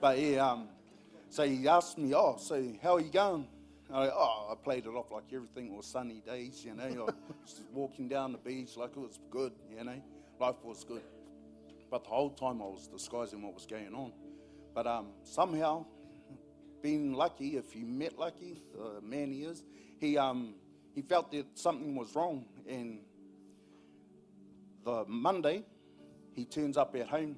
But 0.00 0.18
yeah, 0.18 0.50
um, 0.50 0.68
so 1.28 1.46
he 1.46 1.68
asked 1.68 1.96
me, 1.96 2.12
oh, 2.12 2.36
so 2.38 2.72
how 2.82 2.96
are 2.96 3.00
you 3.00 3.12
going? 3.12 3.46
I, 3.92 4.08
oh, 4.08 4.48
I 4.50 4.54
played 4.56 4.84
it 4.84 4.88
off 4.88 5.12
like 5.12 5.24
everything 5.32 5.76
was 5.76 5.86
sunny 5.86 6.22
days, 6.26 6.64
you 6.64 6.74
know. 6.74 6.82
I 6.82 7.12
was 7.42 7.60
walking 7.72 8.08
down 8.08 8.32
the 8.32 8.38
beach 8.38 8.76
like 8.76 8.90
it 8.90 8.98
was 8.98 9.20
good, 9.30 9.52
you 9.70 9.84
know. 9.84 10.02
Life 10.40 10.56
was 10.64 10.82
good. 10.82 11.02
But 11.96 12.04
the 12.04 12.10
whole 12.10 12.28
time 12.28 12.60
I 12.60 12.66
was 12.66 12.88
disguising 12.88 13.40
what 13.40 13.54
was 13.54 13.64
going 13.64 13.94
on. 13.94 14.12
But 14.74 14.86
um, 14.86 15.06
somehow, 15.22 15.86
being 16.82 17.14
lucky, 17.14 17.56
if 17.56 17.74
you 17.74 17.86
met 17.86 18.18
Lucky, 18.18 18.60
the 18.74 19.00
man 19.00 19.32
he 19.32 19.44
is, 19.44 19.64
he, 19.98 20.18
um, 20.18 20.56
he 20.94 21.00
felt 21.00 21.32
that 21.32 21.46
something 21.54 21.96
was 21.96 22.14
wrong. 22.14 22.44
And 22.68 22.98
the 24.84 25.06
Monday, 25.08 25.64
he 26.34 26.44
turns 26.44 26.76
up 26.76 26.94
at 26.96 27.08
home, 27.08 27.36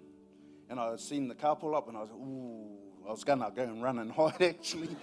and 0.68 0.80
I 0.80 0.96
seen 0.96 1.28
the 1.28 1.36
car 1.36 1.54
pull 1.54 1.76
up, 1.76 1.86
and 1.86 1.96
I 1.96 2.00
was, 2.00 2.10
ooh, 2.10 3.06
I 3.06 3.12
was 3.12 3.22
gonna 3.22 3.52
go 3.54 3.62
and 3.62 3.80
run 3.80 4.00
and 4.00 4.10
hide 4.18 4.42
actually. 4.42 4.96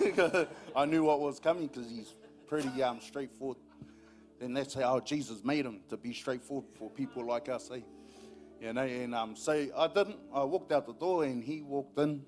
I 0.76 0.84
knew 0.84 1.02
what 1.02 1.18
was 1.18 1.40
coming 1.40 1.66
because 1.66 1.90
he's 1.90 2.14
pretty 2.46 2.80
um, 2.80 3.00
straightforward. 3.00 3.58
And 4.40 4.56
that's 4.56 4.74
how 4.74 5.00
Jesus 5.00 5.42
made 5.42 5.66
him 5.66 5.80
to 5.88 5.96
be 5.96 6.14
straightforward 6.14 6.66
for 6.78 6.88
people 6.90 7.26
like 7.26 7.48
us, 7.48 7.72
eh? 7.74 7.80
You 8.60 8.74
know, 8.74 8.82
and 8.82 9.14
um, 9.14 9.36
so 9.36 9.52
I 9.52 9.88
didn't. 9.88 10.18
I 10.34 10.44
walked 10.44 10.70
out 10.70 10.86
the 10.86 10.92
door, 10.92 11.24
and 11.24 11.42
he 11.42 11.62
walked 11.62 11.98
in, 11.98 12.22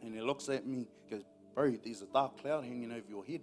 and 0.00 0.14
he 0.14 0.20
looks 0.20 0.48
at 0.48 0.64
me, 0.64 0.86
goes, 1.10 1.24
"Bro, 1.54 1.76
there's 1.84 2.02
a 2.02 2.06
dark 2.06 2.40
cloud 2.40 2.64
hanging 2.64 2.92
over 2.92 3.08
your 3.08 3.24
head." 3.24 3.40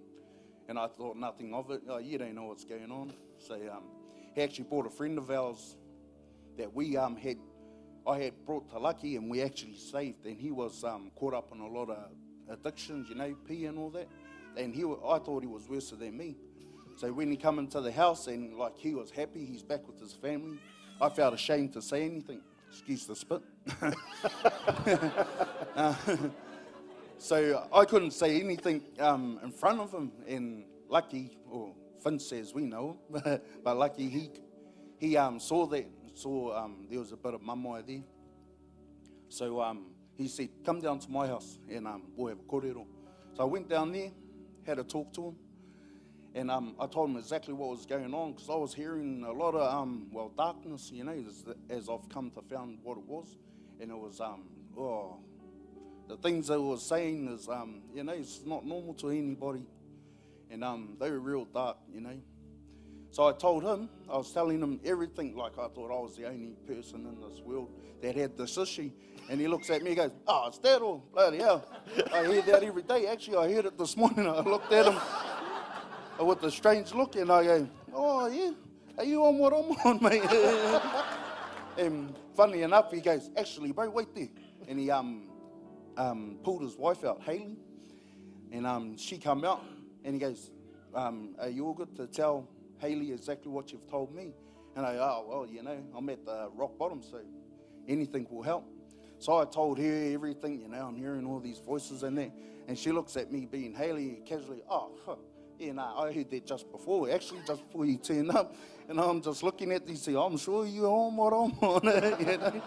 And 0.69 0.79
I 0.79 0.87
thought 0.87 1.17
nothing 1.17 1.53
of 1.53 1.69
it. 1.71 1.81
Oh, 1.89 1.97
you 1.97 2.17
don't 2.17 2.35
know 2.35 2.45
what's 2.45 2.63
going 2.63 2.91
on. 2.91 3.13
So 3.39 3.55
um, 3.55 3.83
he 4.35 4.41
actually 4.41 4.65
brought 4.65 4.85
a 4.85 4.89
friend 4.89 5.17
of 5.17 5.29
ours 5.31 5.77
that 6.57 6.73
we 6.73 6.97
um, 6.97 7.15
had, 7.15 7.37
I 8.05 8.19
had 8.19 8.45
brought 8.45 8.69
to 8.71 8.79
Lucky, 8.79 9.15
and 9.15 9.29
we 9.29 9.41
actually 9.41 9.77
saved. 9.77 10.25
And 10.25 10.39
he 10.39 10.51
was 10.51 10.83
um, 10.83 11.11
caught 11.15 11.33
up 11.33 11.51
in 11.53 11.59
a 11.61 11.67
lot 11.67 11.89
of 11.89 12.09
addictions, 12.49 13.09
you 13.09 13.15
know, 13.15 13.35
pee 13.45 13.65
and 13.65 13.77
all 13.77 13.89
that. 13.91 14.07
And 14.57 14.73
he, 14.73 14.83
I 14.83 15.19
thought 15.19 15.41
he 15.41 15.47
was 15.47 15.69
worse 15.69 15.91
than 15.91 16.17
me. 16.17 16.35
So 16.97 17.13
when 17.13 17.29
he 17.29 17.37
come 17.37 17.59
into 17.59 17.79
the 17.79 17.91
house 17.91 18.25
and 18.25 18.57
like 18.57 18.75
he 18.75 18.95
was 18.95 19.11
happy, 19.11 19.45
he's 19.45 19.61
back 19.61 19.87
with 19.87 19.99
his 19.99 20.13
family. 20.13 20.57
I 20.99 21.09
felt 21.09 21.35
ashamed 21.35 21.73
to 21.73 21.81
say 21.81 22.03
anything. 22.03 22.41
Excuse 22.69 23.05
the 23.05 23.15
spit. 23.15 23.41
Uh, 25.75 25.93
so 27.19 27.67
I 27.71 27.85
couldn't 27.85 28.09
say 28.09 28.41
anything 28.41 28.81
um, 28.97 29.39
in 29.43 29.51
front 29.51 29.79
of 29.79 29.93
him. 29.93 30.11
And 30.27 30.63
Lucky, 30.89 31.37
or 31.47 31.75
Finn 32.03 32.17
says 32.17 32.51
we 32.55 32.65
know 32.65 32.97
him, 33.13 33.41
but 33.63 33.77
Lucky 33.77 34.09
he 34.09 34.31
he 34.97 35.17
um, 35.17 35.39
saw 35.39 35.67
that, 35.67 35.85
saw 36.15 36.57
um, 36.57 36.87
there 36.89 36.97
was 36.97 37.11
a 37.11 37.15
bit 37.15 37.35
of 37.35 37.41
mamae 37.41 37.85
there. 37.85 38.01
So 39.29 39.61
um, 39.61 39.91
he 40.15 40.27
said, 40.27 40.49
"Come 40.65 40.81
down 40.81 40.97
to 40.97 41.11
my 41.11 41.27
house 41.27 41.59
and 41.69 41.85
um, 41.85 42.01
we'll 42.15 42.29
have 42.29 42.39
a 42.39 42.51
kōrero." 42.51 42.87
So 43.35 43.43
I 43.43 43.45
went 43.45 43.69
down 43.69 43.91
there, 43.91 44.09
had 44.65 44.79
a 44.79 44.83
talk 44.83 45.13
to 45.13 45.27
him, 45.27 45.35
and 46.37 46.51
um, 46.51 46.75
I 46.79 46.85
told 46.85 47.09
him 47.09 47.17
exactly 47.17 47.55
what 47.55 47.69
was 47.69 47.87
going 47.87 48.13
on 48.13 48.33
because 48.33 48.47
I 48.47 48.55
was 48.55 48.71
hearing 48.71 49.25
a 49.27 49.31
lot 49.31 49.55
of 49.55 49.73
um, 49.73 50.05
well 50.11 50.31
darkness, 50.37 50.91
you 50.93 51.03
know, 51.03 51.11
as, 51.11 51.43
as 51.67 51.89
I've 51.89 52.07
come 52.09 52.29
to 52.31 52.43
found 52.43 52.77
what 52.83 52.99
it 52.99 53.05
was, 53.05 53.37
and 53.81 53.89
it 53.89 53.97
was 53.97 54.21
um, 54.21 54.43
oh, 54.77 55.17
the 56.07 56.15
things 56.17 56.47
they 56.47 56.57
were 56.57 56.77
saying 56.77 57.27
is 57.33 57.49
um, 57.49 57.81
you 57.91 58.03
know, 58.03 58.13
it's 58.13 58.41
not 58.45 58.67
normal 58.67 58.93
to 58.95 59.09
anybody, 59.09 59.65
and 60.51 60.63
um, 60.63 60.95
they 60.99 61.09
were 61.09 61.19
real 61.19 61.45
dark, 61.45 61.77
you 61.91 62.01
know. 62.01 62.19
So 63.09 63.27
I 63.27 63.31
told 63.31 63.63
him, 63.63 63.89
I 64.07 64.17
was 64.17 64.31
telling 64.31 64.61
him 64.61 64.79
everything 64.85 65.35
like 65.35 65.53
I 65.53 65.67
thought 65.69 65.89
I 65.89 65.99
was 65.99 66.15
the 66.17 66.27
only 66.27 66.53
person 66.67 67.07
in 67.07 67.19
this 67.27 67.41
world 67.41 67.71
that 68.03 68.15
had 68.15 68.37
this 68.37 68.59
issue. 68.59 68.91
And 69.29 69.41
he 69.41 69.47
looks 69.47 69.69
at 69.71 69.81
me 69.81 69.91
and 69.91 69.97
goes, 69.97 70.11
Oh, 70.27 70.47
it's 70.49 70.59
that 70.59 70.81
all? 70.81 71.03
Bloody 71.13 71.39
hell. 71.39 71.65
I 72.13 72.27
hear 72.27 72.41
that 72.43 72.63
every 72.63 72.83
day. 72.83 73.07
Actually, 73.07 73.37
I 73.37 73.53
heard 73.53 73.65
it 73.65 73.77
this 73.77 73.97
morning. 73.97 74.27
I 74.27 74.41
looked 74.41 74.71
at 74.71 74.85
him 74.85 74.99
with 76.25 76.43
a 76.43 76.51
strange 76.51 76.93
look 76.93 77.15
and 77.15 77.31
I 77.31 77.43
go, 77.43 77.69
Oh, 77.93 78.27
yeah. 78.27 78.51
Are 78.97 79.03
you 79.03 79.23
on 79.25 79.37
what 79.37 79.53
I'm 79.53 79.71
on, 79.85 80.01
mate? 80.01 80.23
and 81.77 82.15
funny 82.35 82.63
enough, 82.63 82.91
he 82.91 82.99
goes, 82.99 83.29
Actually, 83.37 83.71
bro, 83.71 83.89
wait 83.89 84.13
there. 84.15 84.29
And 84.67 84.79
he 84.79 84.89
um, 84.89 85.29
um, 85.97 86.37
pulled 86.43 86.61
his 86.61 86.75
wife 86.75 87.03
out, 87.03 87.21
Haley. 87.21 87.57
And 88.51 88.65
um, 88.65 88.97
she 88.97 89.17
come 89.17 89.43
out 89.43 89.63
and 90.03 90.13
he 90.13 90.19
goes, 90.19 90.51
um, 90.93 91.35
Are 91.39 91.49
you 91.49 91.65
all 91.65 91.73
good 91.73 91.95
to 91.97 92.07
tell 92.07 92.47
Haley 92.79 93.11
exactly 93.11 93.51
what 93.51 93.71
you've 93.71 93.87
told 93.89 94.13
me? 94.13 94.33
And 94.75 94.85
I, 94.85 94.93
go, 94.93 95.01
oh, 95.01 95.25
well, 95.27 95.47
you 95.47 95.63
know, 95.63 95.83
I'm 95.95 96.07
at 96.09 96.23
the 96.23 96.49
rock 96.53 96.77
bottom, 96.77 97.01
so 97.01 97.19
anything 97.87 98.27
will 98.29 98.43
help. 98.43 98.65
So 99.19 99.39
I 99.39 99.45
told 99.45 99.79
her 99.79 100.13
everything, 100.13 100.61
you 100.61 100.67
know, 100.67 100.85
I'm 100.87 100.95
hearing 100.95 101.25
all 101.25 101.39
these 101.39 101.57
voices 101.57 102.03
in 102.03 102.13
there. 102.13 102.31
And 102.67 102.77
she 102.77 102.91
looks 102.91 103.17
at 103.17 103.31
me 103.31 103.47
being 103.47 103.73
Haley 103.73 104.21
casually, 104.25 104.61
oh, 104.69 104.91
huh, 105.05 105.15
yeah, 105.59 105.71
nah, 105.73 106.03
I 106.03 106.13
heard 106.13 106.29
that 106.29 106.45
just 106.45 106.71
before, 106.71 107.09
actually, 107.09 107.41
just 107.47 107.65
before 107.65 107.85
you 107.85 107.97
turned 107.97 108.31
up. 108.31 108.55
And 108.87 108.99
I'm 108.99 109.21
just 109.21 109.43
looking 109.43 109.71
at 109.71 109.85
these, 109.85 110.07
I'm 110.07 110.37
sure 110.37 110.65
you're 110.65 110.87
on 110.87 111.15
what 111.15 111.33
I'm 111.33 111.51
on, 111.59 112.19
you 112.25 112.37
know. 112.37 112.61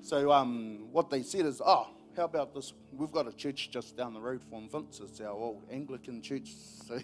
So 0.00 0.32
um, 0.32 0.88
what 0.90 1.10
they 1.10 1.22
said 1.22 1.46
is, 1.46 1.60
oh, 1.64 1.88
how 2.16 2.24
about 2.24 2.54
this? 2.54 2.72
We've 2.92 3.12
got 3.12 3.28
a 3.28 3.32
church 3.32 3.70
just 3.70 3.96
down 3.96 4.14
the 4.14 4.20
road 4.20 4.42
from 4.42 4.68
Vince. 4.68 5.00
It's 5.00 5.20
our 5.20 5.30
old 5.30 5.62
Anglican 5.70 6.22
church. 6.22 6.50
So 6.86 6.98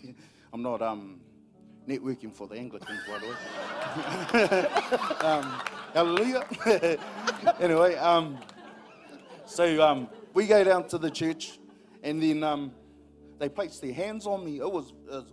I'm 0.52 0.62
not 0.62 0.82
um, 0.82 1.20
networking 1.86 2.34
for 2.34 2.46
the 2.46 2.56
Anglicans, 2.56 3.00
by 3.06 3.18
the 3.18 3.26
way. 3.26 4.66
um, 5.20 5.60
hallelujah. 5.94 6.98
anyway, 7.60 7.94
um, 7.96 8.38
so 9.46 9.82
um, 9.82 10.08
we 10.34 10.46
go 10.46 10.64
down 10.64 10.88
to 10.88 10.98
the 10.98 11.10
church, 11.10 11.58
and 12.02 12.22
then 12.22 12.42
um, 12.42 12.72
they 13.38 13.48
placed 13.48 13.82
their 13.82 13.92
hands 13.92 14.26
on 14.26 14.44
me. 14.44 14.58
It 14.58 14.70
was, 14.70 14.92
it 15.06 15.12
was, 15.12 15.32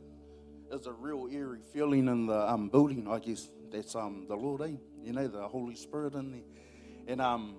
it 0.71 0.73
was 0.73 0.87
a 0.87 0.93
real 0.93 1.27
eerie 1.31 1.61
feeling 1.73 2.07
in 2.07 2.27
the 2.27 2.49
um, 2.49 2.69
building, 2.69 3.07
I 3.09 3.19
guess. 3.19 3.49
That's 3.71 3.95
um, 3.95 4.25
the 4.27 4.35
Lord, 4.35 4.61
eh? 4.61 4.75
You 5.03 5.13
know, 5.13 5.27
the 5.27 5.47
Holy 5.47 5.75
Spirit 5.75 6.13
in 6.13 6.31
there. 6.31 6.41
And 7.07 7.21
um, 7.21 7.55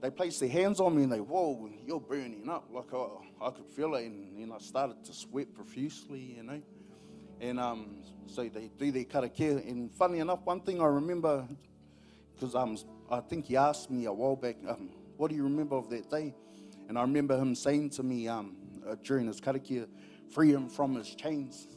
they 0.00 0.10
placed 0.10 0.40
their 0.40 0.48
hands 0.48 0.80
on 0.80 0.96
me 0.96 1.04
and 1.04 1.12
they, 1.12 1.20
whoa, 1.20 1.70
you're 1.86 2.00
burning 2.00 2.48
up. 2.48 2.68
Like 2.72 2.92
I, 2.94 3.46
I 3.46 3.50
could 3.50 3.68
feel 3.68 3.94
it. 3.94 4.06
And 4.06 4.52
I 4.52 4.58
started 4.58 5.04
to 5.04 5.12
sweat 5.12 5.54
profusely, 5.54 6.34
you 6.36 6.42
know. 6.42 6.62
And 7.40 7.58
um, 7.58 8.02
so 8.26 8.48
they 8.48 8.70
do 8.78 8.90
their 8.92 9.04
karakia. 9.04 9.68
And 9.68 9.92
funny 9.92 10.20
enough, 10.20 10.40
one 10.44 10.60
thing 10.60 10.80
I 10.80 10.86
remember, 10.86 11.46
because 12.34 12.54
um, 12.54 12.78
I 13.10 13.20
think 13.20 13.46
he 13.46 13.56
asked 13.56 13.90
me 13.90 14.06
a 14.06 14.12
while 14.12 14.36
back, 14.36 14.56
um, 14.68 14.90
what 15.16 15.30
do 15.30 15.36
you 15.36 15.44
remember 15.44 15.76
of 15.76 15.90
that 15.90 16.10
day? 16.10 16.34
And 16.88 16.98
I 16.98 17.02
remember 17.02 17.36
him 17.38 17.54
saying 17.54 17.90
to 17.90 18.02
me 18.02 18.28
um, 18.28 18.56
uh, 18.88 18.96
during 19.02 19.26
his 19.26 19.40
karakia, 19.40 19.86
free 20.30 20.52
him 20.52 20.68
from 20.68 20.94
his 20.94 21.14
chains 21.14 21.68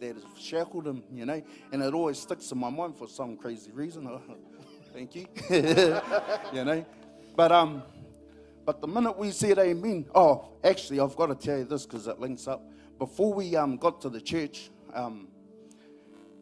that 0.00 0.16
shackled 0.38 0.86
him, 0.86 1.02
you 1.12 1.24
know. 1.24 1.42
And 1.72 1.82
it 1.82 1.94
always 1.94 2.18
sticks 2.18 2.50
in 2.52 2.58
my 2.58 2.70
mind 2.70 2.96
for 2.96 3.08
some 3.08 3.36
crazy 3.36 3.70
reason. 3.72 4.08
Thank 4.92 5.14
you. 5.14 5.26
you 5.50 6.64
know. 6.64 6.84
But 7.36 7.52
um, 7.52 7.82
but 8.64 8.80
the 8.80 8.86
minute 8.86 9.18
we 9.18 9.30
said 9.30 9.58
amen, 9.58 10.06
oh, 10.14 10.50
actually, 10.62 11.00
I've 11.00 11.16
got 11.16 11.26
to 11.26 11.34
tell 11.34 11.58
you 11.58 11.64
this 11.64 11.84
because 11.84 12.06
it 12.06 12.20
links 12.20 12.46
up. 12.46 12.62
Before 12.98 13.32
we 13.32 13.56
um, 13.56 13.76
got 13.76 14.00
to 14.02 14.08
the 14.08 14.20
church, 14.20 14.70
um, 14.94 15.28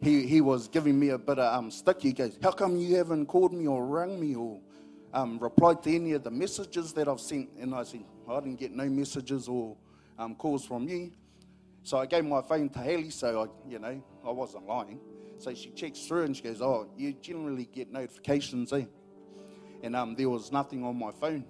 he, 0.03 0.27
he 0.27 0.41
was 0.41 0.69
giving 0.69 0.99
me 0.99 1.11
a 1.11 1.19
bit 1.19 1.39
of 1.39 1.55
um, 1.55 1.71
stick. 1.71 2.01
He 2.01 2.13
goes, 2.13 2.39
How 2.43 2.51
come 2.51 2.77
you 2.77 2.97
haven't 2.97 3.27
called 3.27 3.53
me 3.53 3.67
or 3.67 3.87
rang 3.87 4.21
me 4.21 4.35
or 4.35 4.61
um, 5.15 5.39
replied 5.39 5.83
to 5.85 5.95
any 5.95 6.13
of 6.13 6.25
the 6.25 6.31
messages 6.31 6.93
that 6.95 7.09
I've 7.09 7.21
sent? 7.21 7.51
And 7.59 7.75
I 7.75 7.85
said, 7.85 8.05
I 8.29 8.41
didn't 8.41 8.59
get 8.59 8.73
no 8.73 8.85
messages 8.89 9.49
or 9.49 9.77
um, 10.21 10.35
calls 10.35 10.65
from 10.65 10.87
you. 10.87 11.11
So 11.83 11.99
I 11.99 12.07
gave 12.07 12.25
my 12.25 12.43
phone 12.43 12.69
to 12.69 12.79
Haley, 12.79 13.11
so 13.11 13.43
I, 13.43 13.69
you 13.69 13.79
know, 13.79 14.03
I 14.25 14.31
wasn't 14.31 14.67
lying. 14.67 15.01
So 15.39 15.55
she 15.55 15.71
checks 15.71 16.01
through 16.01 16.25
and 16.25 16.37
she 16.37 16.43
goes, 16.43 16.61
Oh, 16.61 16.89
you 16.97 17.15
generally 17.15 17.65
get 17.65 17.91
notifications, 17.91 18.73
eh? 18.75 18.85
And 19.83 19.97
um, 19.97 20.15
there 20.15 20.29
was 20.29 20.53
nothing 20.53 20.85
on 20.85 20.99
my 20.99 21.11
phone. 21.11 21.47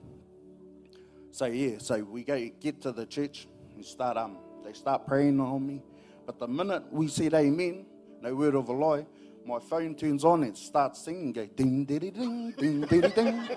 So 1.33 1.47
yeah, 1.47 1.79
so 1.79 1.99
we 2.03 2.23
go 2.23 2.49
get 2.61 2.81
to 2.83 2.93
the 2.93 3.07
church 3.07 3.49
and 3.75 3.85
start 3.85 4.17
um 4.17 4.39
they 4.65 4.73
start 4.73 5.07
praying 5.07 5.41
on 5.41 5.67
me. 5.67 5.83
But 6.27 6.39
the 6.39 6.47
minute 6.47 6.85
we 6.93 7.09
said 7.09 7.35
amen, 7.35 7.87
no 8.21 8.35
word 8.37 8.55
of 8.55 8.69
a 8.69 8.73
lie, 8.73 9.07
my 9.45 9.59
phone 9.59 9.97
turns 9.97 10.25
on 10.25 10.45
and 10.45 10.57
starts 10.57 11.05
singing, 11.05 11.33
go 11.33 11.47
ding 11.47 11.85
ding 11.85 11.99
ding 11.99 12.53
ding 12.57 12.81
ding 12.83 13.01
ding. 13.17 13.49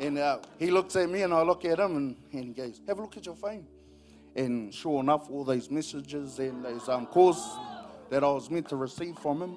and 0.00 0.18
uh, 0.18 0.38
he 0.58 0.70
looks 0.70 0.96
at 0.96 1.10
me 1.10 1.22
and 1.22 1.34
I 1.34 1.42
look 1.42 1.66
at 1.66 1.78
him 1.78 1.96
and, 1.96 2.16
and 2.32 2.44
he 2.44 2.52
goes, 2.54 2.80
Have 2.88 2.98
a 2.98 3.02
look 3.02 3.16
at 3.18 3.26
your 3.26 3.36
phone. 3.36 3.66
And 4.34 4.72
sure 4.72 5.00
enough, 5.00 5.30
all 5.30 5.44
those 5.44 5.70
messages 5.70 6.38
and 6.38 6.64
those 6.64 6.88
um, 6.88 7.06
calls 7.06 7.58
that 8.10 8.24
I 8.24 8.28
was 8.28 8.50
meant 8.50 8.68
to 8.70 8.76
receive 8.76 9.18
from 9.18 9.42
him, 9.42 9.56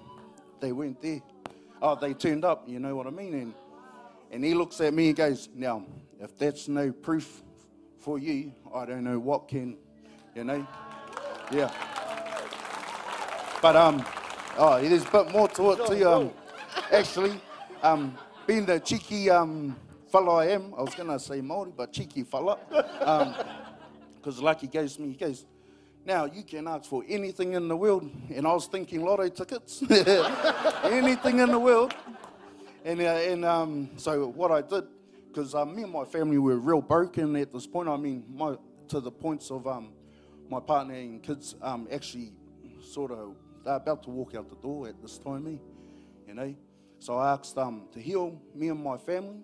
they 0.60 0.72
weren't 0.72 1.02
there. 1.02 1.22
Oh, 1.82 1.96
they 1.96 2.14
turned 2.14 2.46
up, 2.46 2.68
you 2.68 2.80
know 2.80 2.96
what 2.96 3.08
I 3.08 3.10
mean? 3.10 3.34
And 3.34 3.54
and 4.32 4.44
he 4.44 4.54
looks 4.54 4.82
at 4.82 4.94
me 4.94 5.08
and 5.08 5.16
goes, 5.16 5.50
Now, 5.56 5.86
if 6.20 6.38
that's 6.38 6.68
no 6.68 6.92
proof 6.92 7.42
for 8.00 8.20
you, 8.20 8.54
I 8.74 8.86
don't 8.86 9.04
know 9.04 9.20
what 9.20 9.48
can, 9.48 9.78
you 10.36 10.44
know? 10.44 10.68
Yeah. 11.52 11.72
But, 13.62 13.76
um, 13.76 14.06
oh, 14.58 14.82
there's 14.82 15.06
a 15.06 15.12
bit 15.12 15.32
more 15.32 15.48
to 15.48 15.72
it, 15.72 15.88
too. 15.88 16.08
Um, 16.08 16.32
actually, 16.92 17.40
um, 17.82 18.18
being 18.46 18.66
the 18.66 18.80
cheeky 18.80 19.30
um, 19.30 19.76
fella 20.12 20.36
I 20.36 20.48
am. 20.48 20.74
I 20.78 20.82
was 20.82 20.94
going 20.94 21.10
to 21.10 21.20
say 21.20 21.40
Māori, 21.42 21.74
but 21.76 21.94
cheeky 21.94 22.24
fella. 22.24 22.58
Because 24.26 24.42
Lucky 24.42 24.66
goes 24.66 24.96
to 24.96 25.04
me, 25.04 25.10
he 25.10 25.14
goes, 25.14 25.46
now 26.04 26.26
you 26.26 26.42
can 26.42 26.68
ask 26.68 26.90
for 26.90 27.04
anything 27.08 27.54
in 27.54 27.68
the 27.68 27.78
world. 27.78 28.10
And 28.34 28.48
I 28.48 28.54
was 28.54 28.66
thinking 28.66 29.06
lotto 29.06 29.30
tickets, 29.30 29.84
anything 30.84 31.38
in 31.38 31.52
the 31.52 31.60
world. 31.60 31.94
And, 32.84 33.02
uh, 33.02 33.04
and 33.04 33.46
um, 33.46 33.92
so 33.98 34.30
what 34.30 34.50
I 34.50 34.64
did, 34.64 34.86
because 35.28 35.54
um, 35.54 35.76
me 35.76 35.84
and 35.84 35.92
my 35.92 36.06
family 36.06 36.40
were 36.40 36.58
real 36.58 36.82
broken 36.82 37.36
at 37.36 37.54
this 37.54 37.68
point. 37.68 37.88
I 37.88 37.98
mean, 37.98 38.24
my, 38.34 38.56
to 38.88 39.00
the 39.00 39.12
points 39.12 39.52
of 39.52 39.68
um, 39.68 39.94
my 40.50 40.60
partner 40.60 40.96
and 40.96 41.22
kids 41.22 41.54
um, 41.62 41.88
actually 41.92 42.34
sort 42.82 43.12
of 43.12 43.36
they're 43.64 43.76
about 43.76 44.02
to 44.04 44.10
walk 44.10 44.34
out 44.34 44.50
the 44.50 44.56
door 44.56 44.88
at 44.88 45.00
this 45.04 45.20
time, 45.20 45.46
eh? 45.46 46.28
you 46.28 46.34
know. 46.34 46.56
So 46.98 47.18
I 47.18 47.34
asked 47.34 47.60
um, 47.60 47.84
to 47.94 48.00
heal 48.00 48.42
me 48.56 48.70
and 48.70 48.84
my 48.84 48.98
family, 48.98 49.38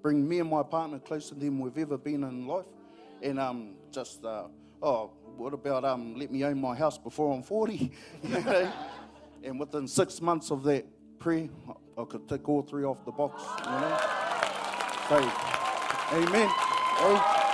bring 0.00 0.26
me 0.26 0.38
and 0.38 0.48
my 0.48 0.62
partner 0.62 1.00
closer 1.00 1.34
than 1.34 1.58
we've 1.58 1.76
ever 1.76 1.98
been 1.98 2.24
in 2.24 2.46
life, 2.46 2.64
and 3.22 3.38
um, 3.38 3.74
just 3.90 4.24
uh, 4.24 4.44
oh, 4.82 5.10
what 5.36 5.54
about 5.54 5.84
um, 5.84 6.14
let 6.16 6.30
me 6.30 6.44
own 6.44 6.60
my 6.60 6.74
house 6.74 6.98
before 6.98 7.34
I'm 7.34 7.42
40, 7.42 7.92
you 8.22 8.28
know? 8.28 8.72
and 9.42 9.58
within 9.58 9.86
six 9.88 10.20
months 10.20 10.50
of 10.50 10.62
that 10.64 10.84
prayer, 11.18 11.48
I 11.98 12.04
could 12.04 12.28
tick 12.28 12.48
all 12.48 12.62
three 12.62 12.84
off 12.84 13.04
the 13.04 13.12
box, 13.12 13.42
you 13.58 13.70
know. 13.70 13.98
So, 15.08 15.16
amen. 16.16 16.48
Oh. 16.50 17.51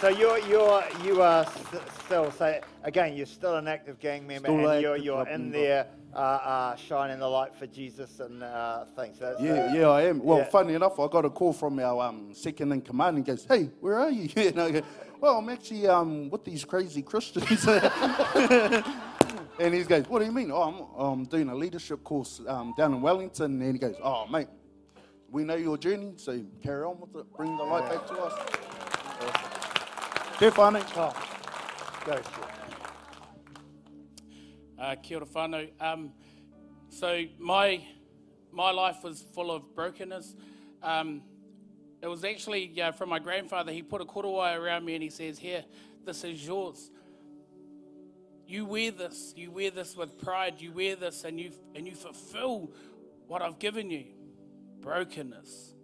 So 0.00 0.08
you're 0.08 0.38
you're 0.46 0.84
you 1.04 1.22
are 1.22 1.44
st- 1.44 1.82
still 2.04 2.30
so 2.30 2.60
again 2.84 3.16
you're 3.16 3.26
still 3.26 3.56
an 3.56 3.66
active 3.66 3.98
gang 3.98 4.28
member 4.28 4.46
Still 4.46 4.68
and 4.70 4.80
you're 4.80 4.96
you're 4.96 5.26
in 5.28 5.50
there 5.50 5.86
uh, 6.14 6.18
uh, 6.18 6.76
shining 6.76 7.18
the 7.18 7.26
light 7.26 7.54
for 7.54 7.66
Jesus 7.66 8.20
and 8.20 8.42
uh, 8.42 8.84
things. 8.96 9.18
That's, 9.18 9.40
Yeah, 9.40 9.74
yeah, 9.74 9.88
I 9.88 10.02
am. 10.02 10.22
Well, 10.22 10.38
yeah. 10.38 10.44
funny 10.44 10.74
enough, 10.74 10.98
I 11.00 11.08
got 11.08 11.24
a 11.24 11.30
call 11.30 11.52
from 11.52 11.78
our 11.80 12.02
um, 12.02 12.32
second 12.32 12.72
in 12.72 12.80
command 12.80 13.16
and 13.18 13.26
he 13.26 13.32
goes, 13.32 13.44
Hey, 13.44 13.70
where 13.80 13.98
are 13.98 14.10
you? 14.10 14.28
And 14.36 14.60
I 14.60 14.70
go, 14.70 14.82
Well, 15.20 15.38
I'm 15.38 15.48
actually 15.48 15.86
um, 15.86 16.30
with 16.30 16.44
these 16.44 16.64
crazy 16.64 17.02
Christians. 17.02 17.66
and 19.58 19.74
he 19.74 19.82
goes, 19.82 20.08
What 20.08 20.20
do 20.20 20.24
you 20.24 20.32
mean? 20.32 20.50
Oh, 20.50 20.62
I'm, 20.62 20.86
I'm 21.04 21.24
doing 21.24 21.48
a 21.48 21.54
leadership 21.54 22.04
course 22.04 22.40
um, 22.46 22.72
down 22.76 22.94
in 22.94 23.02
Wellington. 23.02 23.60
And 23.60 23.72
he 23.72 23.78
goes, 23.78 23.96
Oh, 24.02 24.26
mate, 24.28 24.48
we 25.30 25.44
know 25.44 25.56
your 25.56 25.76
journey, 25.76 26.14
so 26.16 26.40
carry 26.62 26.84
on 26.84 27.00
with 27.00 27.14
it. 27.16 27.36
Bring 27.36 27.56
the 27.56 27.64
light 27.64 27.90
back 27.90 28.06
to 28.06 28.14
us. 28.14 28.77
Te 30.38 30.50
whānau. 30.50 30.80
Go 32.04 32.16
for 32.22 32.44
it. 32.44 32.50
Uh, 34.78 34.94
kia 35.02 35.16
ora 35.16 35.26
whānau. 35.26 35.68
Um, 35.80 36.12
so 36.88 37.24
my 37.40 37.84
my 38.52 38.70
life 38.70 39.02
was 39.02 39.20
full 39.34 39.50
of 39.50 39.74
brokenness. 39.74 40.36
Um, 40.80 41.22
it 42.00 42.06
was 42.06 42.22
actually 42.22 42.80
uh, 42.80 42.92
from 42.92 43.08
my 43.08 43.18
grandfather. 43.18 43.72
He 43.72 43.82
put 43.82 44.00
a 44.00 44.04
korowai 44.04 44.56
around 44.56 44.84
me 44.84 44.94
and 44.94 45.02
he 45.02 45.10
says, 45.10 45.40
"Here, 45.40 45.64
this 46.04 46.22
is 46.22 46.46
yours. 46.46 46.92
You 48.46 48.64
wear 48.64 48.92
this. 48.92 49.34
You 49.36 49.50
wear 49.50 49.72
this 49.72 49.96
with 49.96 50.18
pride. 50.18 50.60
You 50.60 50.70
wear 50.70 50.94
this, 50.94 51.24
and 51.24 51.40
you 51.40 51.50
and 51.74 51.84
you 51.84 51.96
fulfill 51.96 52.70
what 53.26 53.42
I've 53.42 53.58
given 53.58 53.90
you. 53.90 54.04
Brokenness." 54.82 55.74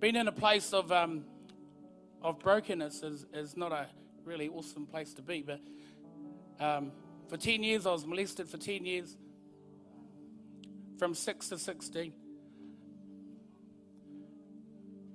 Being 0.00 0.16
in 0.16 0.28
a 0.28 0.32
place 0.32 0.72
of 0.72 0.92
um, 0.92 1.24
of 2.22 2.38
brokenness 2.40 3.02
is, 3.02 3.26
is 3.32 3.56
not 3.56 3.72
a 3.72 3.86
really 4.24 4.48
awesome 4.48 4.86
place 4.86 5.14
to 5.14 5.22
be. 5.22 5.42
But 5.42 5.60
um, 6.60 6.92
for 7.28 7.36
10 7.36 7.62
years, 7.62 7.86
I 7.86 7.92
was 7.92 8.06
molested 8.06 8.48
for 8.48 8.58
10 8.58 8.84
years, 8.84 9.16
from 10.98 11.14
6 11.14 11.48
to 11.50 11.58
16. 11.58 12.12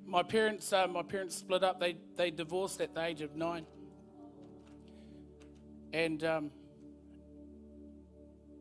My 0.05 0.23
parents, 0.23 0.71
uh, 0.71 0.87
my 0.87 1.01
parents 1.01 1.35
split 1.35 1.63
up. 1.63 1.79
They, 1.79 1.97
they 2.15 2.31
divorced 2.31 2.81
at 2.81 2.93
the 2.93 3.03
age 3.03 3.21
of 3.21 3.35
nine. 3.35 3.65
And, 5.91 6.23
um, 6.23 6.51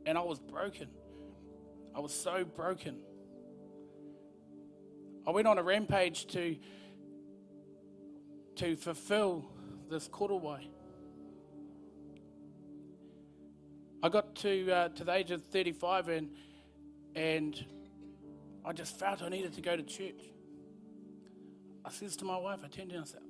and 0.06 0.16
I 0.16 0.22
was 0.22 0.38
broken. 0.38 0.88
I 1.94 2.00
was 2.00 2.12
so 2.12 2.44
broken. 2.44 2.98
I 5.26 5.30
went 5.30 5.46
on 5.46 5.58
a 5.58 5.62
rampage 5.62 6.26
to 6.28 6.56
to 8.56 8.76
fulfill 8.76 9.46
this 9.88 10.08
korowai. 10.08 10.66
I 14.02 14.08
got 14.08 14.35
to 14.37 14.70
uh, 14.70 14.88
to 14.88 15.04
the 15.04 15.12
age 15.12 15.30
of 15.30 15.44
35 15.44 16.08
and 16.08 16.30
and 17.14 17.64
I 18.64 18.72
just 18.72 18.98
felt 18.98 19.22
I 19.22 19.28
needed 19.28 19.54
to 19.54 19.61
go 19.61 19.76
to 19.76 19.82
church. 19.82 20.20
I 21.85 21.90
says 21.90 22.16
to 22.16 22.24
my 22.24 22.37
wife, 22.37 22.61
I 22.64 22.68
turned 22.68 22.92
her 22.92 22.96
and 22.96 23.04
I 23.04 23.08
said, 23.08 23.20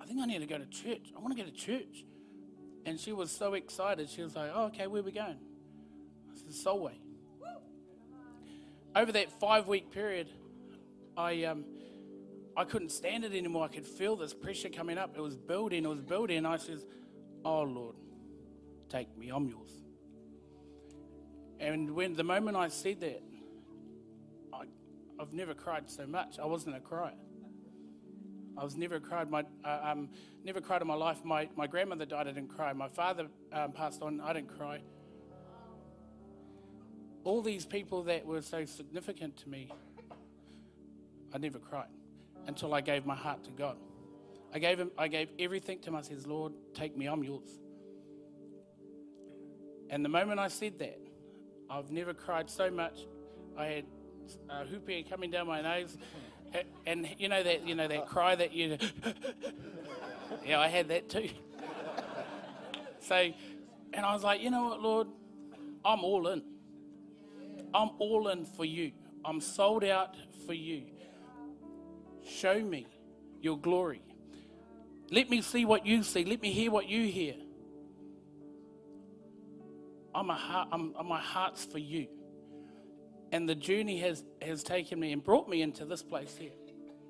I 0.00 0.06
think 0.06 0.20
I 0.20 0.26
need 0.26 0.40
to 0.40 0.46
go 0.46 0.58
to 0.58 0.66
church. 0.66 1.12
I 1.16 1.20
want 1.20 1.36
to 1.36 1.42
go 1.42 1.48
to 1.48 1.54
church. 1.54 2.04
And 2.84 2.98
she 2.98 3.12
was 3.12 3.30
so 3.30 3.54
excited. 3.54 4.08
She 4.08 4.22
was 4.22 4.34
like, 4.34 4.50
oh, 4.52 4.64
okay, 4.66 4.86
where 4.86 5.02
we 5.02 5.12
going? 5.12 5.38
I 6.32 6.36
said, 6.36 6.52
Solway. 6.52 6.94
Over 8.96 9.12
that 9.12 9.30
five 9.38 9.68
week 9.68 9.92
period, 9.92 10.28
I 11.16 11.44
um, 11.44 11.64
I 12.56 12.64
couldn't 12.64 12.90
stand 12.90 13.24
it 13.24 13.32
anymore. 13.32 13.64
I 13.64 13.68
could 13.68 13.86
feel 13.86 14.16
this 14.16 14.34
pressure 14.34 14.68
coming 14.68 14.98
up. 14.98 15.16
It 15.16 15.20
was 15.20 15.36
building, 15.36 15.84
it 15.84 15.88
was 15.88 16.02
building. 16.02 16.44
I 16.44 16.56
says, 16.56 16.84
Oh 17.44 17.62
Lord, 17.62 17.96
take 18.88 19.16
me, 19.16 19.30
I'm 19.30 19.48
yours. 19.48 19.72
And 21.58 21.92
when 21.92 22.14
the 22.14 22.24
moment 22.24 22.56
I 22.56 22.68
said 22.68 23.00
that, 23.00 23.22
I, 24.52 24.64
I've 25.18 25.32
never 25.32 25.54
cried 25.54 25.90
so 25.90 26.06
much. 26.06 26.38
I 26.38 26.46
wasn't 26.46 26.76
a 26.76 26.80
crier. 26.80 27.12
I 28.58 28.64
was 28.64 28.76
never 28.76 29.00
cried. 29.00 29.30
My 29.30 29.44
uh, 29.64 29.78
um, 29.82 30.10
never 30.44 30.60
cried 30.60 30.82
in 30.82 30.88
my 30.88 30.94
life. 30.94 31.24
My 31.24 31.48
my 31.56 31.66
grandmother 31.66 32.04
died. 32.04 32.26
I 32.26 32.32
didn't 32.32 32.48
cry. 32.48 32.72
My 32.72 32.88
father 32.88 33.28
um, 33.52 33.72
passed 33.72 34.02
on. 34.02 34.20
I 34.20 34.32
didn't 34.32 34.56
cry. 34.56 34.80
All 37.24 37.42
these 37.42 37.64
people 37.64 38.02
that 38.04 38.26
were 38.26 38.42
so 38.42 38.64
significant 38.64 39.36
to 39.38 39.48
me, 39.48 39.70
I 41.32 41.38
never 41.38 41.58
cried 41.58 41.88
until 42.46 42.74
I 42.74 42.80
gave 42.80 43.06
my 43.06 43.14
heart 43.14 43.44
to 43.44 43.50
God. 43.50 43.76
I 44.52 44.58
gave 44.58 44.78
him, 44.78 44.90
I 44.98 45.08
gave 45.08 45.28
everything 45.38 45.78
to 45.80 45.88
him. 45.90 45.96
I 45.96 46.02
says, 46.02 46.26
Lord, 46.26 46.52
take 46.74 46.96
me, 46.96 47.06
I'm 47.06 47.22
yours. 47.22 47.50
And 49.90 50.04
the 50.04 50.08
moment 50.08 50.40
I 50.40 50.48
said 50.48 50.78
that, 50.78 50.98
I've 51.68 51.90
never 51.90 52.14
cried 52.14 52.50
so 52.50 52.70
much. 52.70 53.06
I 53.56 53.66
had 53.66 53.84
uh, 54.48 54.64
hūpē 54.64 55.08
coming 55.08 55.30
down 55.30 55.46
my 55.46 55.60
nose, 55.60 55.96
A- 56.54 56.64
and 56.86 57.08
you 57.18 57.28
know 57.28 57.42
that 57.42 57.66
you 57.66 57.74
know 57.74 57.86
that 57.88 58.06
cry 58.06 58.34
that 58.34 58.52
you. 58.52 58.76
yeah, 60.46 60.60
I 60.60 60.68
had 60.68 60.88
that 60.88 61.08
too. 61.08 61.28
so, 63.00 63.32
and 63.92 64.06
I 64.06 64.12
was 64.12 64.22
like, 64.22 64.40
you 64.40 64.50
know 64.50 64.64
what, 64.66 64.80
Lord, 64.80 65.08
I'm 65.84 66.04
all 66.04 66.28
in. 66.28 66.42
I'm 67.74 67.90
all 67.98 68.28
in 68.28 68.44
for 68.44 68.64
you. 68.64 68.92
I'm 69.24 69.40
sold 69.40 69.84
out 69.84 70.16
for 70.46 70.54
you. 70.54 70.84
Show 72.38 72.60
me 72.60 72.86
your 73.40 73.58
glory. 73.58 74.02
Let 75.10 75.28
me 75.28 75.42
see 75.42 75.64
what 75.64 75.84
you 75.84 76.02
see. 76.02 76.24
Let 76.24 76.40
me 76.40 76.52
hear 76.52 76.70
what 76.70 76.88
you 76.88 77.06
hear. 77.06 77.34
I'm 80.14 80.30
a 80.30 80.34
heart, 80.34 80.68
I'm, 80.72 80.94
my 81.04 81.20
heart's 81.20 81.64
for 81.64 81.78
you. 81.78 82.06
And 83.32 83.48
the 83.48 83.54
journey 83.54 83.98
has, 84.00 84.24
has 84.42 84.62
taken 84.62 84.98
me 84.98 85.12
and 85.12 85.22
brought 85.22 85.48
me 85.48 85.62
into 85.62 85.84
this 85.84 86.02
place 86.02 86.36
here 86.36 86.52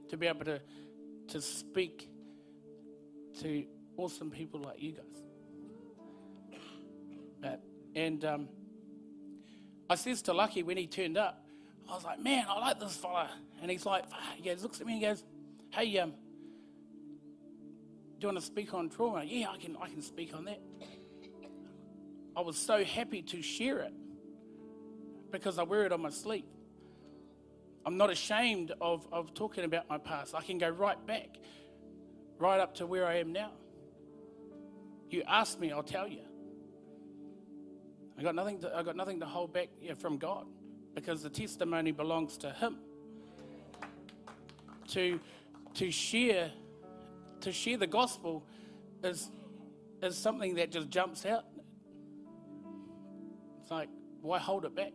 to 0.09 0.17
be 0.17 0.27
able 0.27 0.45
to, 0.45 0.61
to 1.29 1.41
speak 1.41 2.09
to 3.41 3.65
awesome 3.97 4.31
people 4.31 4.61
like 4.61 4.83
you 4.83 4.93
guys. 4.93 5.23
Uh, 7.45 7.57
and 7.95 8.25
um, 8.25 8.49
I 9.89 9.95
says 9.95 10.23
to 10.23 10.33
Lucky 10.33 10.63
when 10.63 10.77
he 10.77 10.87
turned 10.87 11.17
up, 11.17 11.45
I 11.91 11.95
was 11.95 12.05
like, 12.05 12.23
man, 12.23 12.47
I 12.49 12.59
like 12.61 12.79
this 12.79 12.97
fella. 12.97 13.29
And 13.61 13.71
he's 13.71 13.85
like, 13.85 14.05
yeah, 14.11 14.17
he 14.37 14.43
goes, 14.43 14.63
looks 14.63 14.81
at 14.81 14.87
me 14.87 14.93
and 14.95 15.03
goes, 15.03 15.25
hey, 15.71 15.99
um, 15.99 16.11
do 16.11 16.17
you 18.21 18.29
want 18.29 18.39
to 18.39 18.45
speak 18.45 18.73
on 18.75 18.89
trauma? 18.89 19.25
Yeah, 19.25 19.51
I 19.51 19.57
can, 19.57 19.77
I 19.81 19.89
can 19.89 20.01
speak 20.01 20.35
on 20.35 20.45
that. 20.45 20.61
I 22.37 22.43
was 22.43 22.57
so 22.57 22.85
happy 22.85 23.23
to 23.23 23.43
share 23.43 23.81
it 23.81 23.93
because 25.33 25.59
I 25.59 25.65
wear 25.65 25.85
it 25.85 25.93
on 25.93 26.01
my 26.01 26.11
sleeve. 26.11 26.45
I'm 27.85 27.97
not 27.97 28.11
ashamed 28.11 28.73
of, 28.81 29.09
of 29.11 29.35
talking 29.35 29.65
about 29.65 29.89
my 29.89 29.99
past. 29.99 30.35
I 30.35 30.43
can 30.43 30.59
go 30.59 30.69
right 30.69 31.05
back, 31.07 31.39
right 32.39 32.61
up 32.61 32.77
to 32.77 32.87
where 32.87 33.07
I 33.07 33.17
am 33.17 33.33
now. 33.33 33.51
You 35.09 35.25
ask 35.27 35.59
me, 35.59 35.73
I'll 35.73 35.83
tell 35.83 36.07
you. 36.07 36.23
I 38.17 38.23
got 38.23 38.37
nothing 38.37 38.61
to, 38.61 38.77
I 38.77 38.85
got 38.85 38.95
nothing 38.95 39.19
to 39.21 39.27
hold 39.27 39.53
back 39.53 39.71
yeah, 39.81 39.95
from 39.95 40.19
God 40.19 40.47
because 40.95 41.23
the 41.23 41.31
testimony 41.31 41.93
belongs 41.93 42.37
to 42.39 42.51
Him. 42.51 42.79
To, 44.89 45.21
to 45.75 45.91
share 45.91 46.51
to 47.41 47.53
share 47.53 47.77
the 47.77 47.87
gospel 47.87 48.45
is, 49.03 49.31
is 50.03 50.17
something 50.17 50.55
that 50.57 50.71
just 50.71 50.89
jumps 50.89 51.25
out. 51.27 51.45
It's 53.61 53.71
like, 53.71 53.89
why 54.21 54.39
hold 54.39 54.65
it 54.65 54.75
back? 54.75 54.93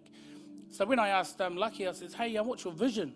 So 0.70 0.86
when 0.86 1.00
I 1.00 1.10
asked 1.10 1.42
um, 1.42 1.56
Lucky, 1.56 1.88
I 1.88 1.92
says, 1.92 2.14
hey, 2.14 2.36
um, 2.38 2.48
what's 2.48 2.64
your 2.64 2.74
vision? 2.74 3.16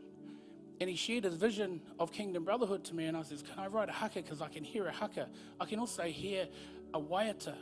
And 0.81 0.89
he 0.89 0.95
shared 0.95 1.25
his 1.25 1.35
vision 1.35 1.81
of 1.99 2.11
Kingdom 2.11 2.45
Brotherhood 2.45 2.85
to 2.85 2.95
me. 2.95 3.05
And 3.05 3.17
I 3.17 3.23
says, 3.23 3.43
can 3.43 3.59
I 3.59 3.67
write 3.67 3.89
a 3.89 3.91
haka? 3.91 4.21
Because 4.21 4.41
I 4.41 4.47
can 4.47 4.63
hear 4.63 4.87
a 4.87 4.91
haka. 4.91 5.27
I 5.59 5.65
can 5.65 5.79
also 5.79 6.03
hear 6.03 6.47
a 6.93 6.99
waiata. 6.99 7.55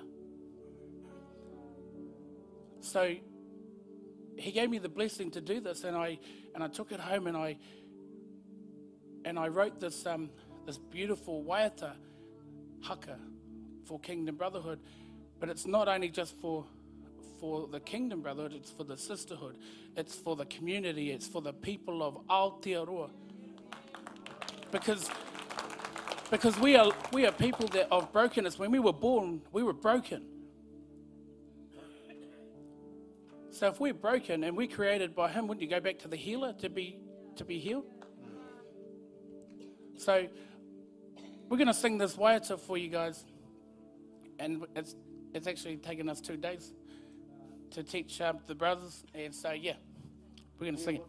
So 2.80 3.16
he 4.38 4.52
gave 4.52 4.70
me 4.70 4.78
the 4.78 4.90
blessing 4.90 5.32
to 5.32 5.42
do 5.42 5.60
this, 5.60 5.84
and 5.84 5.96
I 5.96 6.20
and 6.54 6.64
I 6.64 6.68
took 6.68 6.92
it 6.92 7.00
home 7.00 7.28
and 7.28 7.36
I 7.38 7.58
and 9.26 9.38
I 9.38 9.48
wrote 9.48 9.80
this 9.80 10.06
um, 10.06 10.30
this 10.66 10.78
beautiful 10.78 11.44
waiata 11.44 11.94
haka 12.82 13.18
for 13.86 14.00
Kingdom 14.00 14.36
Brotherhood. 14.36 14.80
But 15.40 15.50
it's 15.50 15.68
not 15.68 15.88
only 15.88 16.10
just 16.10 16.36
for 16.40 16.66
for 17.40 17.68
the 17.68 17.80
Kingdom 17.80 18.22
Brotherhood, 18.22 18.54
it's 18.54 18.72
for 18.72 18.84
the 18.84 18.98
sisterhood, 18.98 19.58
it's 19.96 20.16
for 20.16 20.36
the 20.36 20.46
community, 20.46 21.12
it's 21.12 21.28
for 21.28 21.42
the 21.42 21.54
people 21.54 22.02
of 22.02 22.18
Aotearoa. 22.28 23.10
Because 24.72 25.10
because 26.30 26.60
we 26.60 26.76
are 26.76 26.92
we 27.14 27.26
are 27.26 27.32
people 27.32 27.68
that 27.70 27.92
of 27.92 28.12
brokenness. 28.12 28.60
When 28.60 28.72
we 28.72 28.80
were 28.80 28.94
born, 28.94 29.42
we 29.52 29.64
were 29.64 29.74
broken. 29.74 30.37
So 33.58 33.66
if 33.66 33.80
we're 33.80 33.92
broken 33.92 34.44
and 34.44 34.56
we're 34.56 34.68
created 34.68 35.16
by 35.16 35.30
Him, 35.30 35.48
wouldn't 35.48 35.64
you 35.64 35.68
go 35.68 35.80
back 35.80 35.98
to 36.00 36.08
the 36.08 36.16
healer 36.16 36.54
to 36.60 36.70
be 36.70 37.00
to 37.38 37.44
be 37.44 37.58
healed? 37.58 37.86
So 39.96 40.28
we're 41.50 41.58
going 41.58 41.66
to 41.66 41.74
sing 41.74 41.98
this 41.98 42.18
waiata 42.18 42.60
for 42.60 42.78
you 42.78 42.90
guys, 42.90 43.26
and 44.38 44.64
it's 44.76 44.96
it's 45.34 45.48
actually 45.48 45.78
taken 45.78 46.08
us 46.08 46.22
two 46.22 46.38
days 46.38 46.76
to 47.72 47.82
teach 47.82 48.22
um, 48.22 48.38
the 48.46 48.54
brothers, 48.54 49.04
and 49.16 49.34
so 49.34 49.54
yeah, 49.54 49.74
we're 50.60 50.66
going 50.66 50.78
to 50.78 50.84
sing 50.84 51.02
it. 51.02 51.06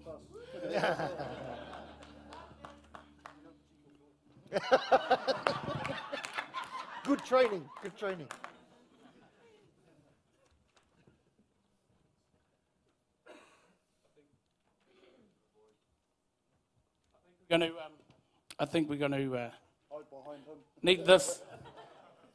Good 7.05 7.23
training. 7.27 7.69
Good 7.83 7.99
training. 7.99 8.29
Going 17.49 17.61
to, 17.63 17.69
um, 17.69 17.93
I 18.59 18.67
think 18.67 18.91
we're 18.91 18.97
going 18.97 19.13
to 19.13 19.37
uh, 19.37 19.51
need 20.83 21.07
this 21.07 21.41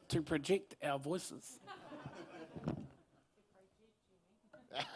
to 0.10 0.22
project 0.22 0.76
our 0.84 0.98
voices. 0.98 1.60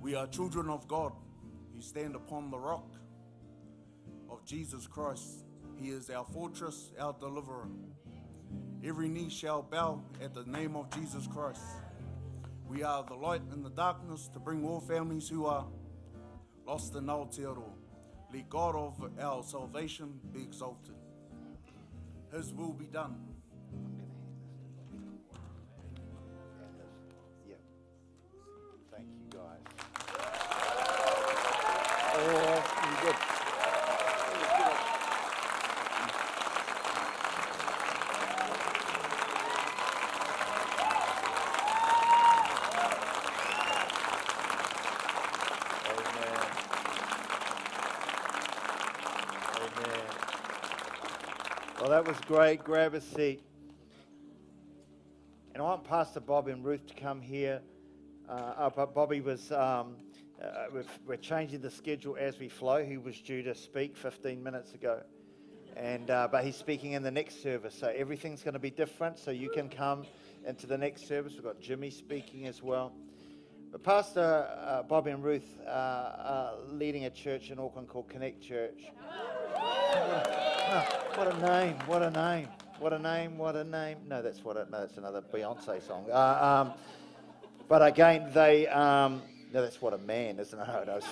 We 0.00 0.14
are 0.14 0.26
children 0.26 0.68
of 0.68 0.86
God 0.86 1.12
who 1.74 1.80
stand 1.80 2.14
upon 2.14 2.50
the 2.50 2.58
rock 2.58 2.88
of 4.30 4.44
Jesus 4.44 4.86
Christ. 4.86 5.44
He 5.76 5.90
is 5.90 6.10
our 6.10 6.24
fortress, 6.24 6.92
our 6.98 7.14
deliverer. 7.18 7.68
Every 8.84 9.08
knee 9.08 9.30
shall 9.30 9.62
bow 9.62 10.02
at 10.22 10.34
the 10.34 10.44
name 10.44 10.76
of 10.76 10.90
Jesus 10.90 11.26
Christ. 11.26 11.62
We 12.68 12.82
are 12.82 13.02
the 13.02 13.14
light 13.14 13.42
in 13.52 13.62
the 13.62 13.70
darkness 13.70 14.28
to 14.34 14.38
bring 14.38 14.64
all 14.64 14.80
families 14.80 15.28
who 15.28 15.46
are 15.46 15.66
lost 16.66 16.94
in 16.96 17.04
Aotearoa. 17.04 17.73
Let 18.34 18.50
God 18.50 18.74
of 18.74 19.00
our 19.20 19.44
salvation 19.44 20.18
be 20.32 20.42
exalted. 20.42 20.96
His 22.32 22.52
will 22.52 22.72
be 22.72 22.86
done. 22.86 23.33
That 51.90 52.06
was 52.06 52.16
great. 52.26 52.64
Grab 52.64 52.94
a 52.94 53.00
seat. 53.00 53.42
And 55.52 55.62
I 55.62 55.66
want 55.66 55.84
Pastor 55.84 56.20
Bob 56.20 56.48
and 56.48 56.64
Ruth 56.64 56.86
to 56.86 56.94
come 56.94 57.20
here. 57.20 57.60
Uh, 58.26 58.32
uh, 58.32 58.70
but 58.70 58.94
Bobby 58.94 59.20
was, 59.20 59.52
um, 59.52 59.96
uh, 60.42 60.82
we're 61.06 61.16
changing 61.16 61.60
the 61.60 61.70
schedule 61.70 62.16
as 62.18 62.38
we 62.38 62.48
flow. 62.48 62.82
He 62.82 62.96
was 62.96 63.20
due 63.20 63.42
to 63.42 63.54
speak 63.54 63.96
15 63.98 64.42
minutes 64.42 64.72
ago. 64.72 65.02
And, 65.76 66.10
uh, 66.10 66.28
but 66.32 66.44
he's 66.44 66.56
speaking 66.56 66.92
in 66.92 67.02
the 67.02 67.10
next 67.10 67.42
service. 67.42 67.74
So 67.78 67.88
everything's 67.88 68.42
going 68.42 68.54
to 68.54 68.60
be 68.60 68.70
different. 68.70 69.18
So 69.18 69.30
you 69.30 69.50
can 69.50 69.68
come 69.68 70.06
into 70.46 70.66
the 70.66 70.78
next 70.78 71.06
service. 71.06 71.34
We've 71.34 71.44
got 71.44 71.60
Jimmy 71.60 71.90
speaking 71.90 72.46
as 72.46 72.62
well. 72.62 72.94
But 73.72 73.82
Pastor 73.82 74.48
uh, 74.64 74.84
Bobby 74.84 75.10
and 75.10 75.22
Ruth 75.22 75.58
uh, 75.66 75.70
are 75.70 76.52
leading 76.66 77.04
a 77.04 77.10
church 77.10 77.50
in 77.50 77.58
Auckland 77.58 77.88
called 77.88 78.08
Connect 78.08 78.40
Church. 78.40 78.84
What 80.64 81.34
a 81.34 81.38
name! 81.40 81.76
What 81.86 82.02
a 82.02 82.10
name! 82.10 82.48
What 82.78 82.92
a 82.94 82.98
name! 82.98 83.36
What 83.36 83.54
a 83.54 83.64
name! 83.64 83.98
No, 84.08 84.22
that's 84.22 84.42
what 84.42 84.56
it. 84.56 84.70
No, 84.70 84.80
that's 84.80 84.96
another 84.96 85.20
Beyonce 85.20 85.86
song. 85.86 86.06
Uh, 86.10 86.64
um, 86.66 86.72
but 87.68 87.86
again, 87.86 88.30
they. 88.32 88.66
Um, 88.68 89.22
no, 89.52 89.60
that's 89.60 89.82
what 89.82 89.92
a 89.92 89.98
man, 89.98 90.38
isn't 90.40 90.58
it? 90.58 90.66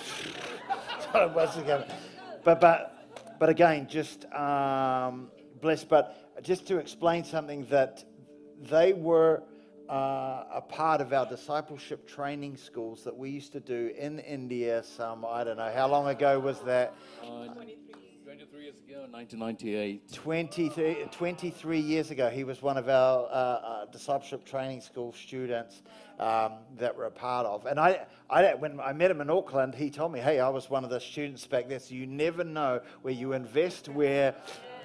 No, 1.13 1.29
no, 1.29 1.85
but 2.43 2.59
but 2.59 3.37
but 3.39 3.49
again, 3.49 3.87
just 3.87 4.25
um, 4.33 5.29
blessed. 5.61 5.87
But 5.87 6.43
just 6.43 6.67
to 6.67 6.77
explain 6.77 7.23
something 7.23 7.65
that 7.67 8.03
they 8.59 8.93
were 8.93 9.43
uh, 9.87 10.45
a 10.51 10.63
part 10.67 10.99
of 10.99 11.13
our 11.13 11.27
discipleship 11.27 12.07
training 12.07 12.57
schools 12.57 13.03
that 13.03 13.15
we 13.15 13.29
used 13.29 13.53
to 13.53 13.59
do 13.59 13.93
in 13.97 14.17
India. 14.19 14.83
Some 14.83 15.23
I 15.23 15.43
don't 15.43 15.57
know 15.57 15.71
how 15.73 15.87
long 15.87 16.07
ago 16.07 16.39
was 16.39 16.59
that. 16.61 16.95
Uh, 17.21 17.45
23 17.53 17.82
years 18.73 19.03
ago, 19.03 19.07
1998. 19.11 20.11
20, 20.11 21.07
23 21.11 21.79
years 21.79 22.11
ago, 22.11 22.29
he 22.29 22.43
was 22.43 22.61
one 22.61 22.77
of 22.77 22.89
our 22.89 23.25
uh, 23.25 23.29
uh, 23.29 23.85
discipleship 23.85 24.45
training 24.45 24.81
school 24.81 25.13
students 25.13 25.81
um, 26.19 26.53
that 26.77 26.95
we're 26.95 27.05
a 27.05 27.11
part 27.11 27.45
of. 27.45 27.65
And 27.65 27.79
I, 27.79 28.05
I, 28.29 28.53
when 28.55 28.79
I 28.79 28.93
met 28.93 29.11
him 29.11 29.21
in 29.21 29.29
Auckland, 29.29 29.75
he 29.75 29.89
told 29.89 30.11
me, 30.11 30.19
hey, 30.19 30.39
I 30.39 30.49
was 30.49 30.69
one 30.69 30.83
of 30.83 30.89
the 30.89 30.99
students 30.99 31.45
back 31.45 31.67
there. 31.67 31.79
So 31.79 31.93
you 31.93 32.07
never 32.07 32.43
know 32.43 32.81
where 33.01 33.13
you 33.13 33.33
invest, 33.33 33.89
where, 33.89 34.35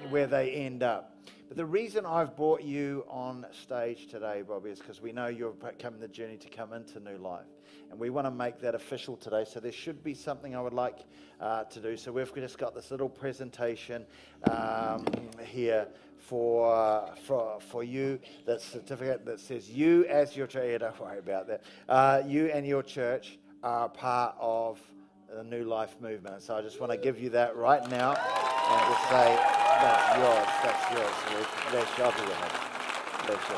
where 0.09 0.27
they 0.27 0.51
end 0.51 0.83
up. 0.83 1.15
But 1.47 1.57
the 1.57 1.65
reason 1.65 2.05
I've 2.05 2.35
brought 2.35 2.61
you 2.61 3.05
on 3.09 3.45
stage 3.51 4.07
today, 4.07 4.43
Bobby, 4.47 4.69
is 4.69 4.79
because 4.79 5.01
we 5.01 5.11
know 5.11 5.27
you're 5.27 5.53
coming 5.79 5.99
the 5.99 6.07
journey 6.07 6.37
to 6.37 6.49
come 6.49 6.73
into 6.73 6.99
new 6.99 7.17
life. 7.17 7.45
And 7.89 7.99
we 7.99 8.09
want 8.09 8.27
to 8.27 8.31
make 8.31 8.59
that 8.61 8.75
official 8.75 9.17
today. 9.17 9.45
So 9.51 9.59
there 9.59 9.71
should 9.71 10.03
be 10.03 10.13
something 10.13 10.55
I 10.55 10.61
would 10.61 10.73
like 10.73 10.99
uh, 11.41 11.63
to 11.65 11.79
do. 11.79 11.97
So 11.97 12.11
we've 12.11 12.33
just 12.35 12.57
got 12.57 12.75
this 12.75 12.91
little 12.91 13.09
presentation 13.09 14.05
um, 14.49 15.05
here 15.43 15.87
for, 16.17 17.09
for, 17.25 17.59
for 17.59 17.83
you, 17.83 18.19
that 18.45 18.61
certificate 18.61 19.25
that 19.25 19.39
says 19.39 19.69
you 19.69 20.05
as 20.05 20.35
your 20.35 20.47
church, 20.47 20.67
yeah, 20.69 20.77
don't 20.77 20.99
worry 20.99 21.17
about 21.17 21.47
that, 21.47 21.63
uh, 21.87 22.21
you 22.27 22.47
and 22.47 22.67
your 22.67 22.83
church 22.83 23.39
are 23.63 23.89
part 23.89 24.35
of 24.39 24.79
the 25.35 25.43
New 25.43 25.63
Life 25.63 25.95
movement. 25.99 26.41
So 26.41 26.55
I 26.55 26.61
just 26.61 26.79
want 26.79 26.91
to 26.91 26.97
give 26.97 27.19
you 27.19 27.29
that 27.31 27.55
right 27.55 27.81
now 27.89 28.09
and 28.09 28.93
just 28.93 29.09
say, 29.09 29.35
that's 29.81 30.17
yours, 30.17 30.47
that's 30.63 30.91
yours. 30.91 31.45
Bless 31.71 31.97
you. 31.97 32.03
Bless 33.25 33.49
you. 33.49 33.55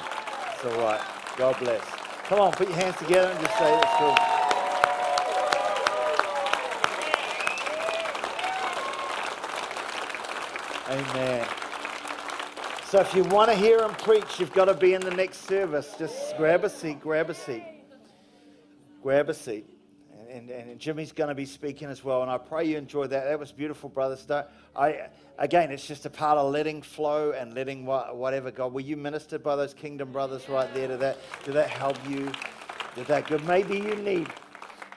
It's 0.53 0.65
all 0.65 0.83
right. 0.83 1.01
God 1.37 1.57
bless. 1.59 2.00
Come 2.31 2.39
on, 2.39 2.53
put 2.53 2.69
your 2.69 2.77
hands 2.77 2.95
together 2.95 3.29
and 3.29 3.39
just 3.41 3.57
say, 3.57 3.65
that's 3.65 3.97
cool. 3.97 4.15
Amen. 10.95 11.45
So 12.85 13.01
if 13.01 13.13
you 13.13 13.25
want 13.25 13.51
to 13.51 13.57
hear 13.57 13.79
him 13.81 13.93
preach, 13.95 14.39
you've 14.39 14.53
got 14.53 14.65
to 14.65 14.73
be 14.73 14.93
in 14.93 15.01
the 15.01 15.11
next 15.11 15.45
service. 15.45 15.93
Just 15.99 16.37
grab 16.37 16.63
a 16.63 16.69
seat, 16.69 17.01
grab 17.01 17.29
a 17.29 17.33
seat. 17.33 17.65
Grab 19.03 19.27
a 19.27 19.33
seat 19.33 19.80
and, 20.31 20.49
and 20.49 20.79
Jimmy's 20.79 21.11
going 21.11 21.29
to 21.29 21.35
be 21.35 21.45
speaking 21.45 21.89
as 21.89 22.03
well. 22.03 22.21
And 22.21 22.31
I 22.31 22.37
pray 22.37 22.65
you 22.65 22.77
enjoy 22.77 23.07
that. 23.07 23.25
That 23.25 23.39
was 23.39 23.51
beautiful, 23.51 23.89
brothers. 23.89 24.25
I, 24.75 25.07
again, 25.37 25.71
it's 25.71 25.85
just 25.85 26.05
a 26.05 26.09
part 26.09 26.37
of 26.37 26.51
letting 26.51 26.81
flow 26.81 27.31
and 27.31 27.53
letting 27.53 27.85
whatever 27.85 28.51
God. 28.51 28.73
Were 28.73 28.81
you 28.81 28.97
ministered 28.97 29.43
by 29.43 29.55
those 29.55 29.73
kingdom 29.73 30.11
brothers 30.11 30.47
right 30.49 30.73
there? 30.73 30.87
Did 30.87 30.99
that, 31.01 31.17
did 31.43 31.53
that 31.55 31.69
help 31.69 31.97
you? 32.09 32.31
Did 32.95 33.07
that 33.07 33.27
good? 33.27 33.45
Maybe 33.45 33.77
you 33.77 33.95
need. 33.95 34.27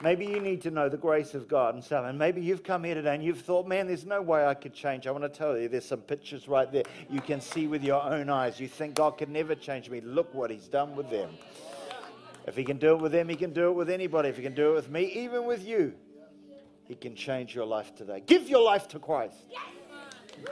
Maybe 0.01 0.25
you 0.25 0.41
need 0.41 0.61
to 0.63 0.71
know 0.71 0.89
the 0.89 0.97
grace 0.97 1.33
of 1.33 1.47
God 1.47 1.73
and 1.73 1.83
stuff. 1.83 2.05
And 2.05 2.19
maybe 2.19 2.41
you've 2.41 2.63
come 2.63 2.83
here 2.83 2.95
today 2.95 3.15
and 3.15 3.23
you've 3.23 3.41
thought, 3.41 3.65
man, 3.65 3.87
there's 3.87 4.05
no 4.05 4.21
way 4.21 4.45
I 4.45 4.53
could 4.53 4.73
change. 4.73 5.07
I 5.07 5.11
want 5.11 5.23
to 5.23 5.29
tell 5.29 5.57
you, 5.57 5.69
there's 5.69 5.85
some 5.85 6.01
pictures 6.01 6.49
right 6.49 6.69
there 6.69 6.83
you 7.09 7.21
can 7.21 7.39
see 7.39 7.67
with 7.67 7.81
your 7.81 8.03
own 8.03 8.29
eyes. 8.29 8.59
You 8.59 8.67
think 8.67 8.95
God 8.95 9.17
can 9.17 9.31
never 9.31 9.55
change 9.55 9.89
me. 9.89 10.01
Look 10.01 10.33
what 10.33 10.51
He's 10.51 10.67
done 10.67 10.97
with 10.97 11.09
them. 11.09 11.29
If 12.45 12.55
he 12.55 12.63
can 12.63 12.77
do 12.77 12.91
it 12.91 13.01
with 13.01 13.11
them, 13.11 13.27
he 13.27 13.35
can 13.35 13.53
do 13.53 13.69
it 13.69 13.73
with 13.73 13.89
anybody. 13.89 14.29
If 14.29 14.37
he 14.37 14.43
can 14.43 14.53
do 14.53 14.71
it 14.71 14.75
with 14.75 14.89
me, 14.89 15.05
even 15.05 15.45
with 15.45 15.65
you, 15.65 15.93
he 16.83 16.95
can 16.95 17.15
change 17.15 17.55
your 17.55 17.65
life 17.65 17.95
today. 17.95 18.21
Give 18.25 18.47
your 18.47 18.63
life 18.63 18.87
to 18.89 18.99
Christ. 18.99 19.37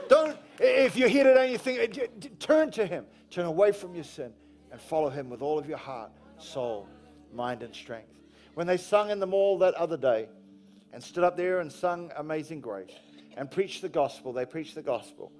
Don't, 0.08 0.36
if 0.58 0.96
you're 0.96 1.08
here 1.08 1.24
today 1.24 1.44
and 1.44 1.52
you 1.52 1.58
think, 1.58 2.38
turn 2.40 2.70
to 2.72 2.84
him. 2.84 3.06
Turn 3.30 3.46
away 3.46 3.70
from 3.70 3.94
your 3.94 4.04
sin 4.04 4.32
and 4.72 4.80
follow 4.80 5.08
him 5.08 5.30
with 5.30 5.40
all 5.40 5.58
of 5.58 5.68
your 5.68 5.78
heart, 5.78 6.10
soul, 6.38 6.88
mind, 7.32 7.62
and 7.62 7.74
strength. 7.74 8.10
When 8.54 8.66
they 8.66 8.76
sung 8.76 9.10
in 9.10 9.20
the 9.20 9.26
mall 9.26 9.58
that 9.58 9.74
other 9.74 9.96
day 9.96 10.28
and 10.92 11.02
stood 11.02 11.22
up 11.24 11.36
there 11.36 11.60
and 11.60 11.70
sung 11.70 12.10
Amazing 12.16 12.60
Grace 12.60 12.92
and 13.36 13.50
preached 13.50 13.82
the 13.82 13.88
gospel, 13.88 14.32
they 14.32 14.46
preached 14.46 14.74
the 14.74 14.82
gospel. 14.82 15.30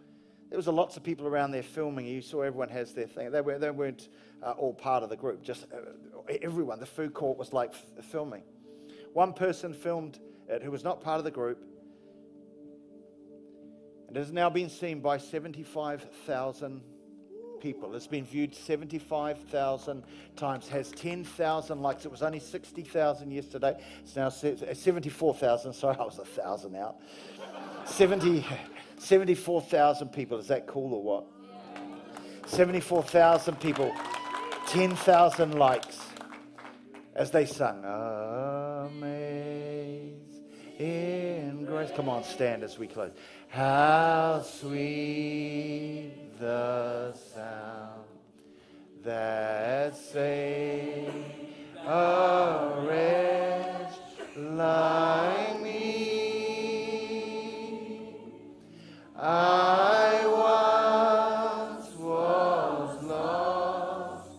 There 0.55 0.59
was 0.59 0.69
lots 0.69 0.97
of 0.97 1.03
people 1.03 1.27
around 1.27 1.51
there 1.51 1.64
filming. 1.64 2.07
You 2.07 2.23
saw 2.23 2.43
everyone 2.43 2.69
has 2.69 2.95
their 2.95 3.09
thing. 3.09 3.33
They, 3.33 3.40
were, 3.40 3.59
they 3.59 3.73
weren't 3.73 4.09
uh, 4.40 4.53
all 4.53 4.73
part 4.73 5.03
of 5.03 5.09
the 5.09 5.17
group. 5.17 5.43
Just 5.43 5.67
uh, 5.75 6.33
everyone. 6.43 6.79
The 6.79 6.87
food 6.87 7.12
court 7.12 7.37
was 7.37 7.53
like 7.53 7.71
f- 7.71 8.05
filming. 8.05 8.45
One 9.14 9.33
person 9.33 9.75
filmed 9.75 10.21
it 10.49 10.62
who 10.62 10.71
was 10.71 10.85
not 10.85 11.01
part 11.01 11.19
of 11.19 11.25
the 11.25 11.33
group. 11.33 11.59
And 14.07 14.17
it 14.17 14.21
has 14.21 14.31
now 14.31 14.49
been 14.49 14.71
seen 14.71 15.01
by 15.01 15.19
75,000 15.19 16.83
people. 17.61 17.93
It's 17.97 18.07
been 18.07 18.25
viewed 18.25 18.55
75,000 18.55 20.05
times, 20.37 20.69
has 20.69 20.93
10,000 20.93 21.83
likes. 21.83 22.05
It 22.05 22.12
was 22.12 22.23
only 22.23 22.38
60,000 22.38 23.29
yesterday. 23.33 23.77
It's 24.05 24.14
now 24.14 24.29
74,000. 24.29 25.73
Sorry, 25.73 25.97
I 25.99 26.05
was 26.05 26.21
a 26.21 26.25
thousand 26.25 26.77
out. 26.77 26.99
70. 27.87 28.47
74,000 29.05 30.09
people. 30.09 30.38
Is 30.38 30.49
that 30.49 30.67
cool 30.67 30.95
or 30.95 31.03
what? 31.03 31.27
74,000 32.47 33.61
people, 33.61 33.93
10,000 34.67 35.59
likes 35.59 35.99
as 37.14 37.31
they 37.31 37.45
sung, 37.47 37.85
Amazing 38.87 40.25
grace. 41.67 41.90
Come 41.95 42.09
on, 42.09 42.25
stand 42.25 42.62
as 42.62 42.79
we 42.79 42.87
close. 42.87 43.12
How 43.49 44.43
sweet 44.43 46.12
the 46.38 47.12
sound 47.12 48.05
that 49.03 49.97
saved 49.97 51.12
a 51.87 52.85
wretch 52.87 53.95
like 54.37 55.54
I 59.26 60.20
once 60.26 61.96
was 61.96 63.02
lost, 63.04 64.30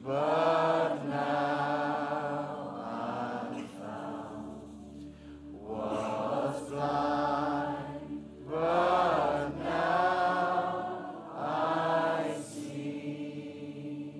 but 0.00 1.04
now 1.08 2.76
I'm 2.86 3.66
found. 3.66 5.12
Was 5.50 6.70
blind, 6.70 8.26
but 8.48 9.58
now 9.58 11.32
I 11.34 12.32
see. 12.40 14.12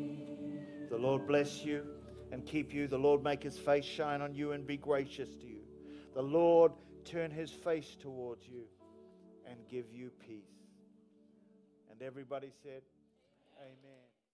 The 0.90 0.98
Lord 0.98 1.28
bless 1.28 1.64
you 1.64 1.86
and 2.32 2.44
keep 2.44 2.74
you. 2.74 2.88
The 2.88 2.98
Lord 2.98 3.22
make 3.22 3.44
his 3.44 3.56
face 3.56 3.84
shine 3.84 4.20
on 4.20 4.34
you 4.34 4.50
and 4.50 4.66
be 4.66 4.78
gracious 4.78 5.36
to 5.36 5.46
you. 5.46 5.62
The 6.14 6.22
Lord 6.22 6.72
turn 7.04 7.30
his 7.30 7.52
face 7.52 7.94
towards 8.00 8.48
you 8.48 8.64
and 9.50 9.58
give 9.70 9.86
you 9.92 10.10
peace. 10.26 10.42
And 11.90 12.02
everybody 12.02 12.50
said, 12.62 12.82
Amen. 13.60 14.07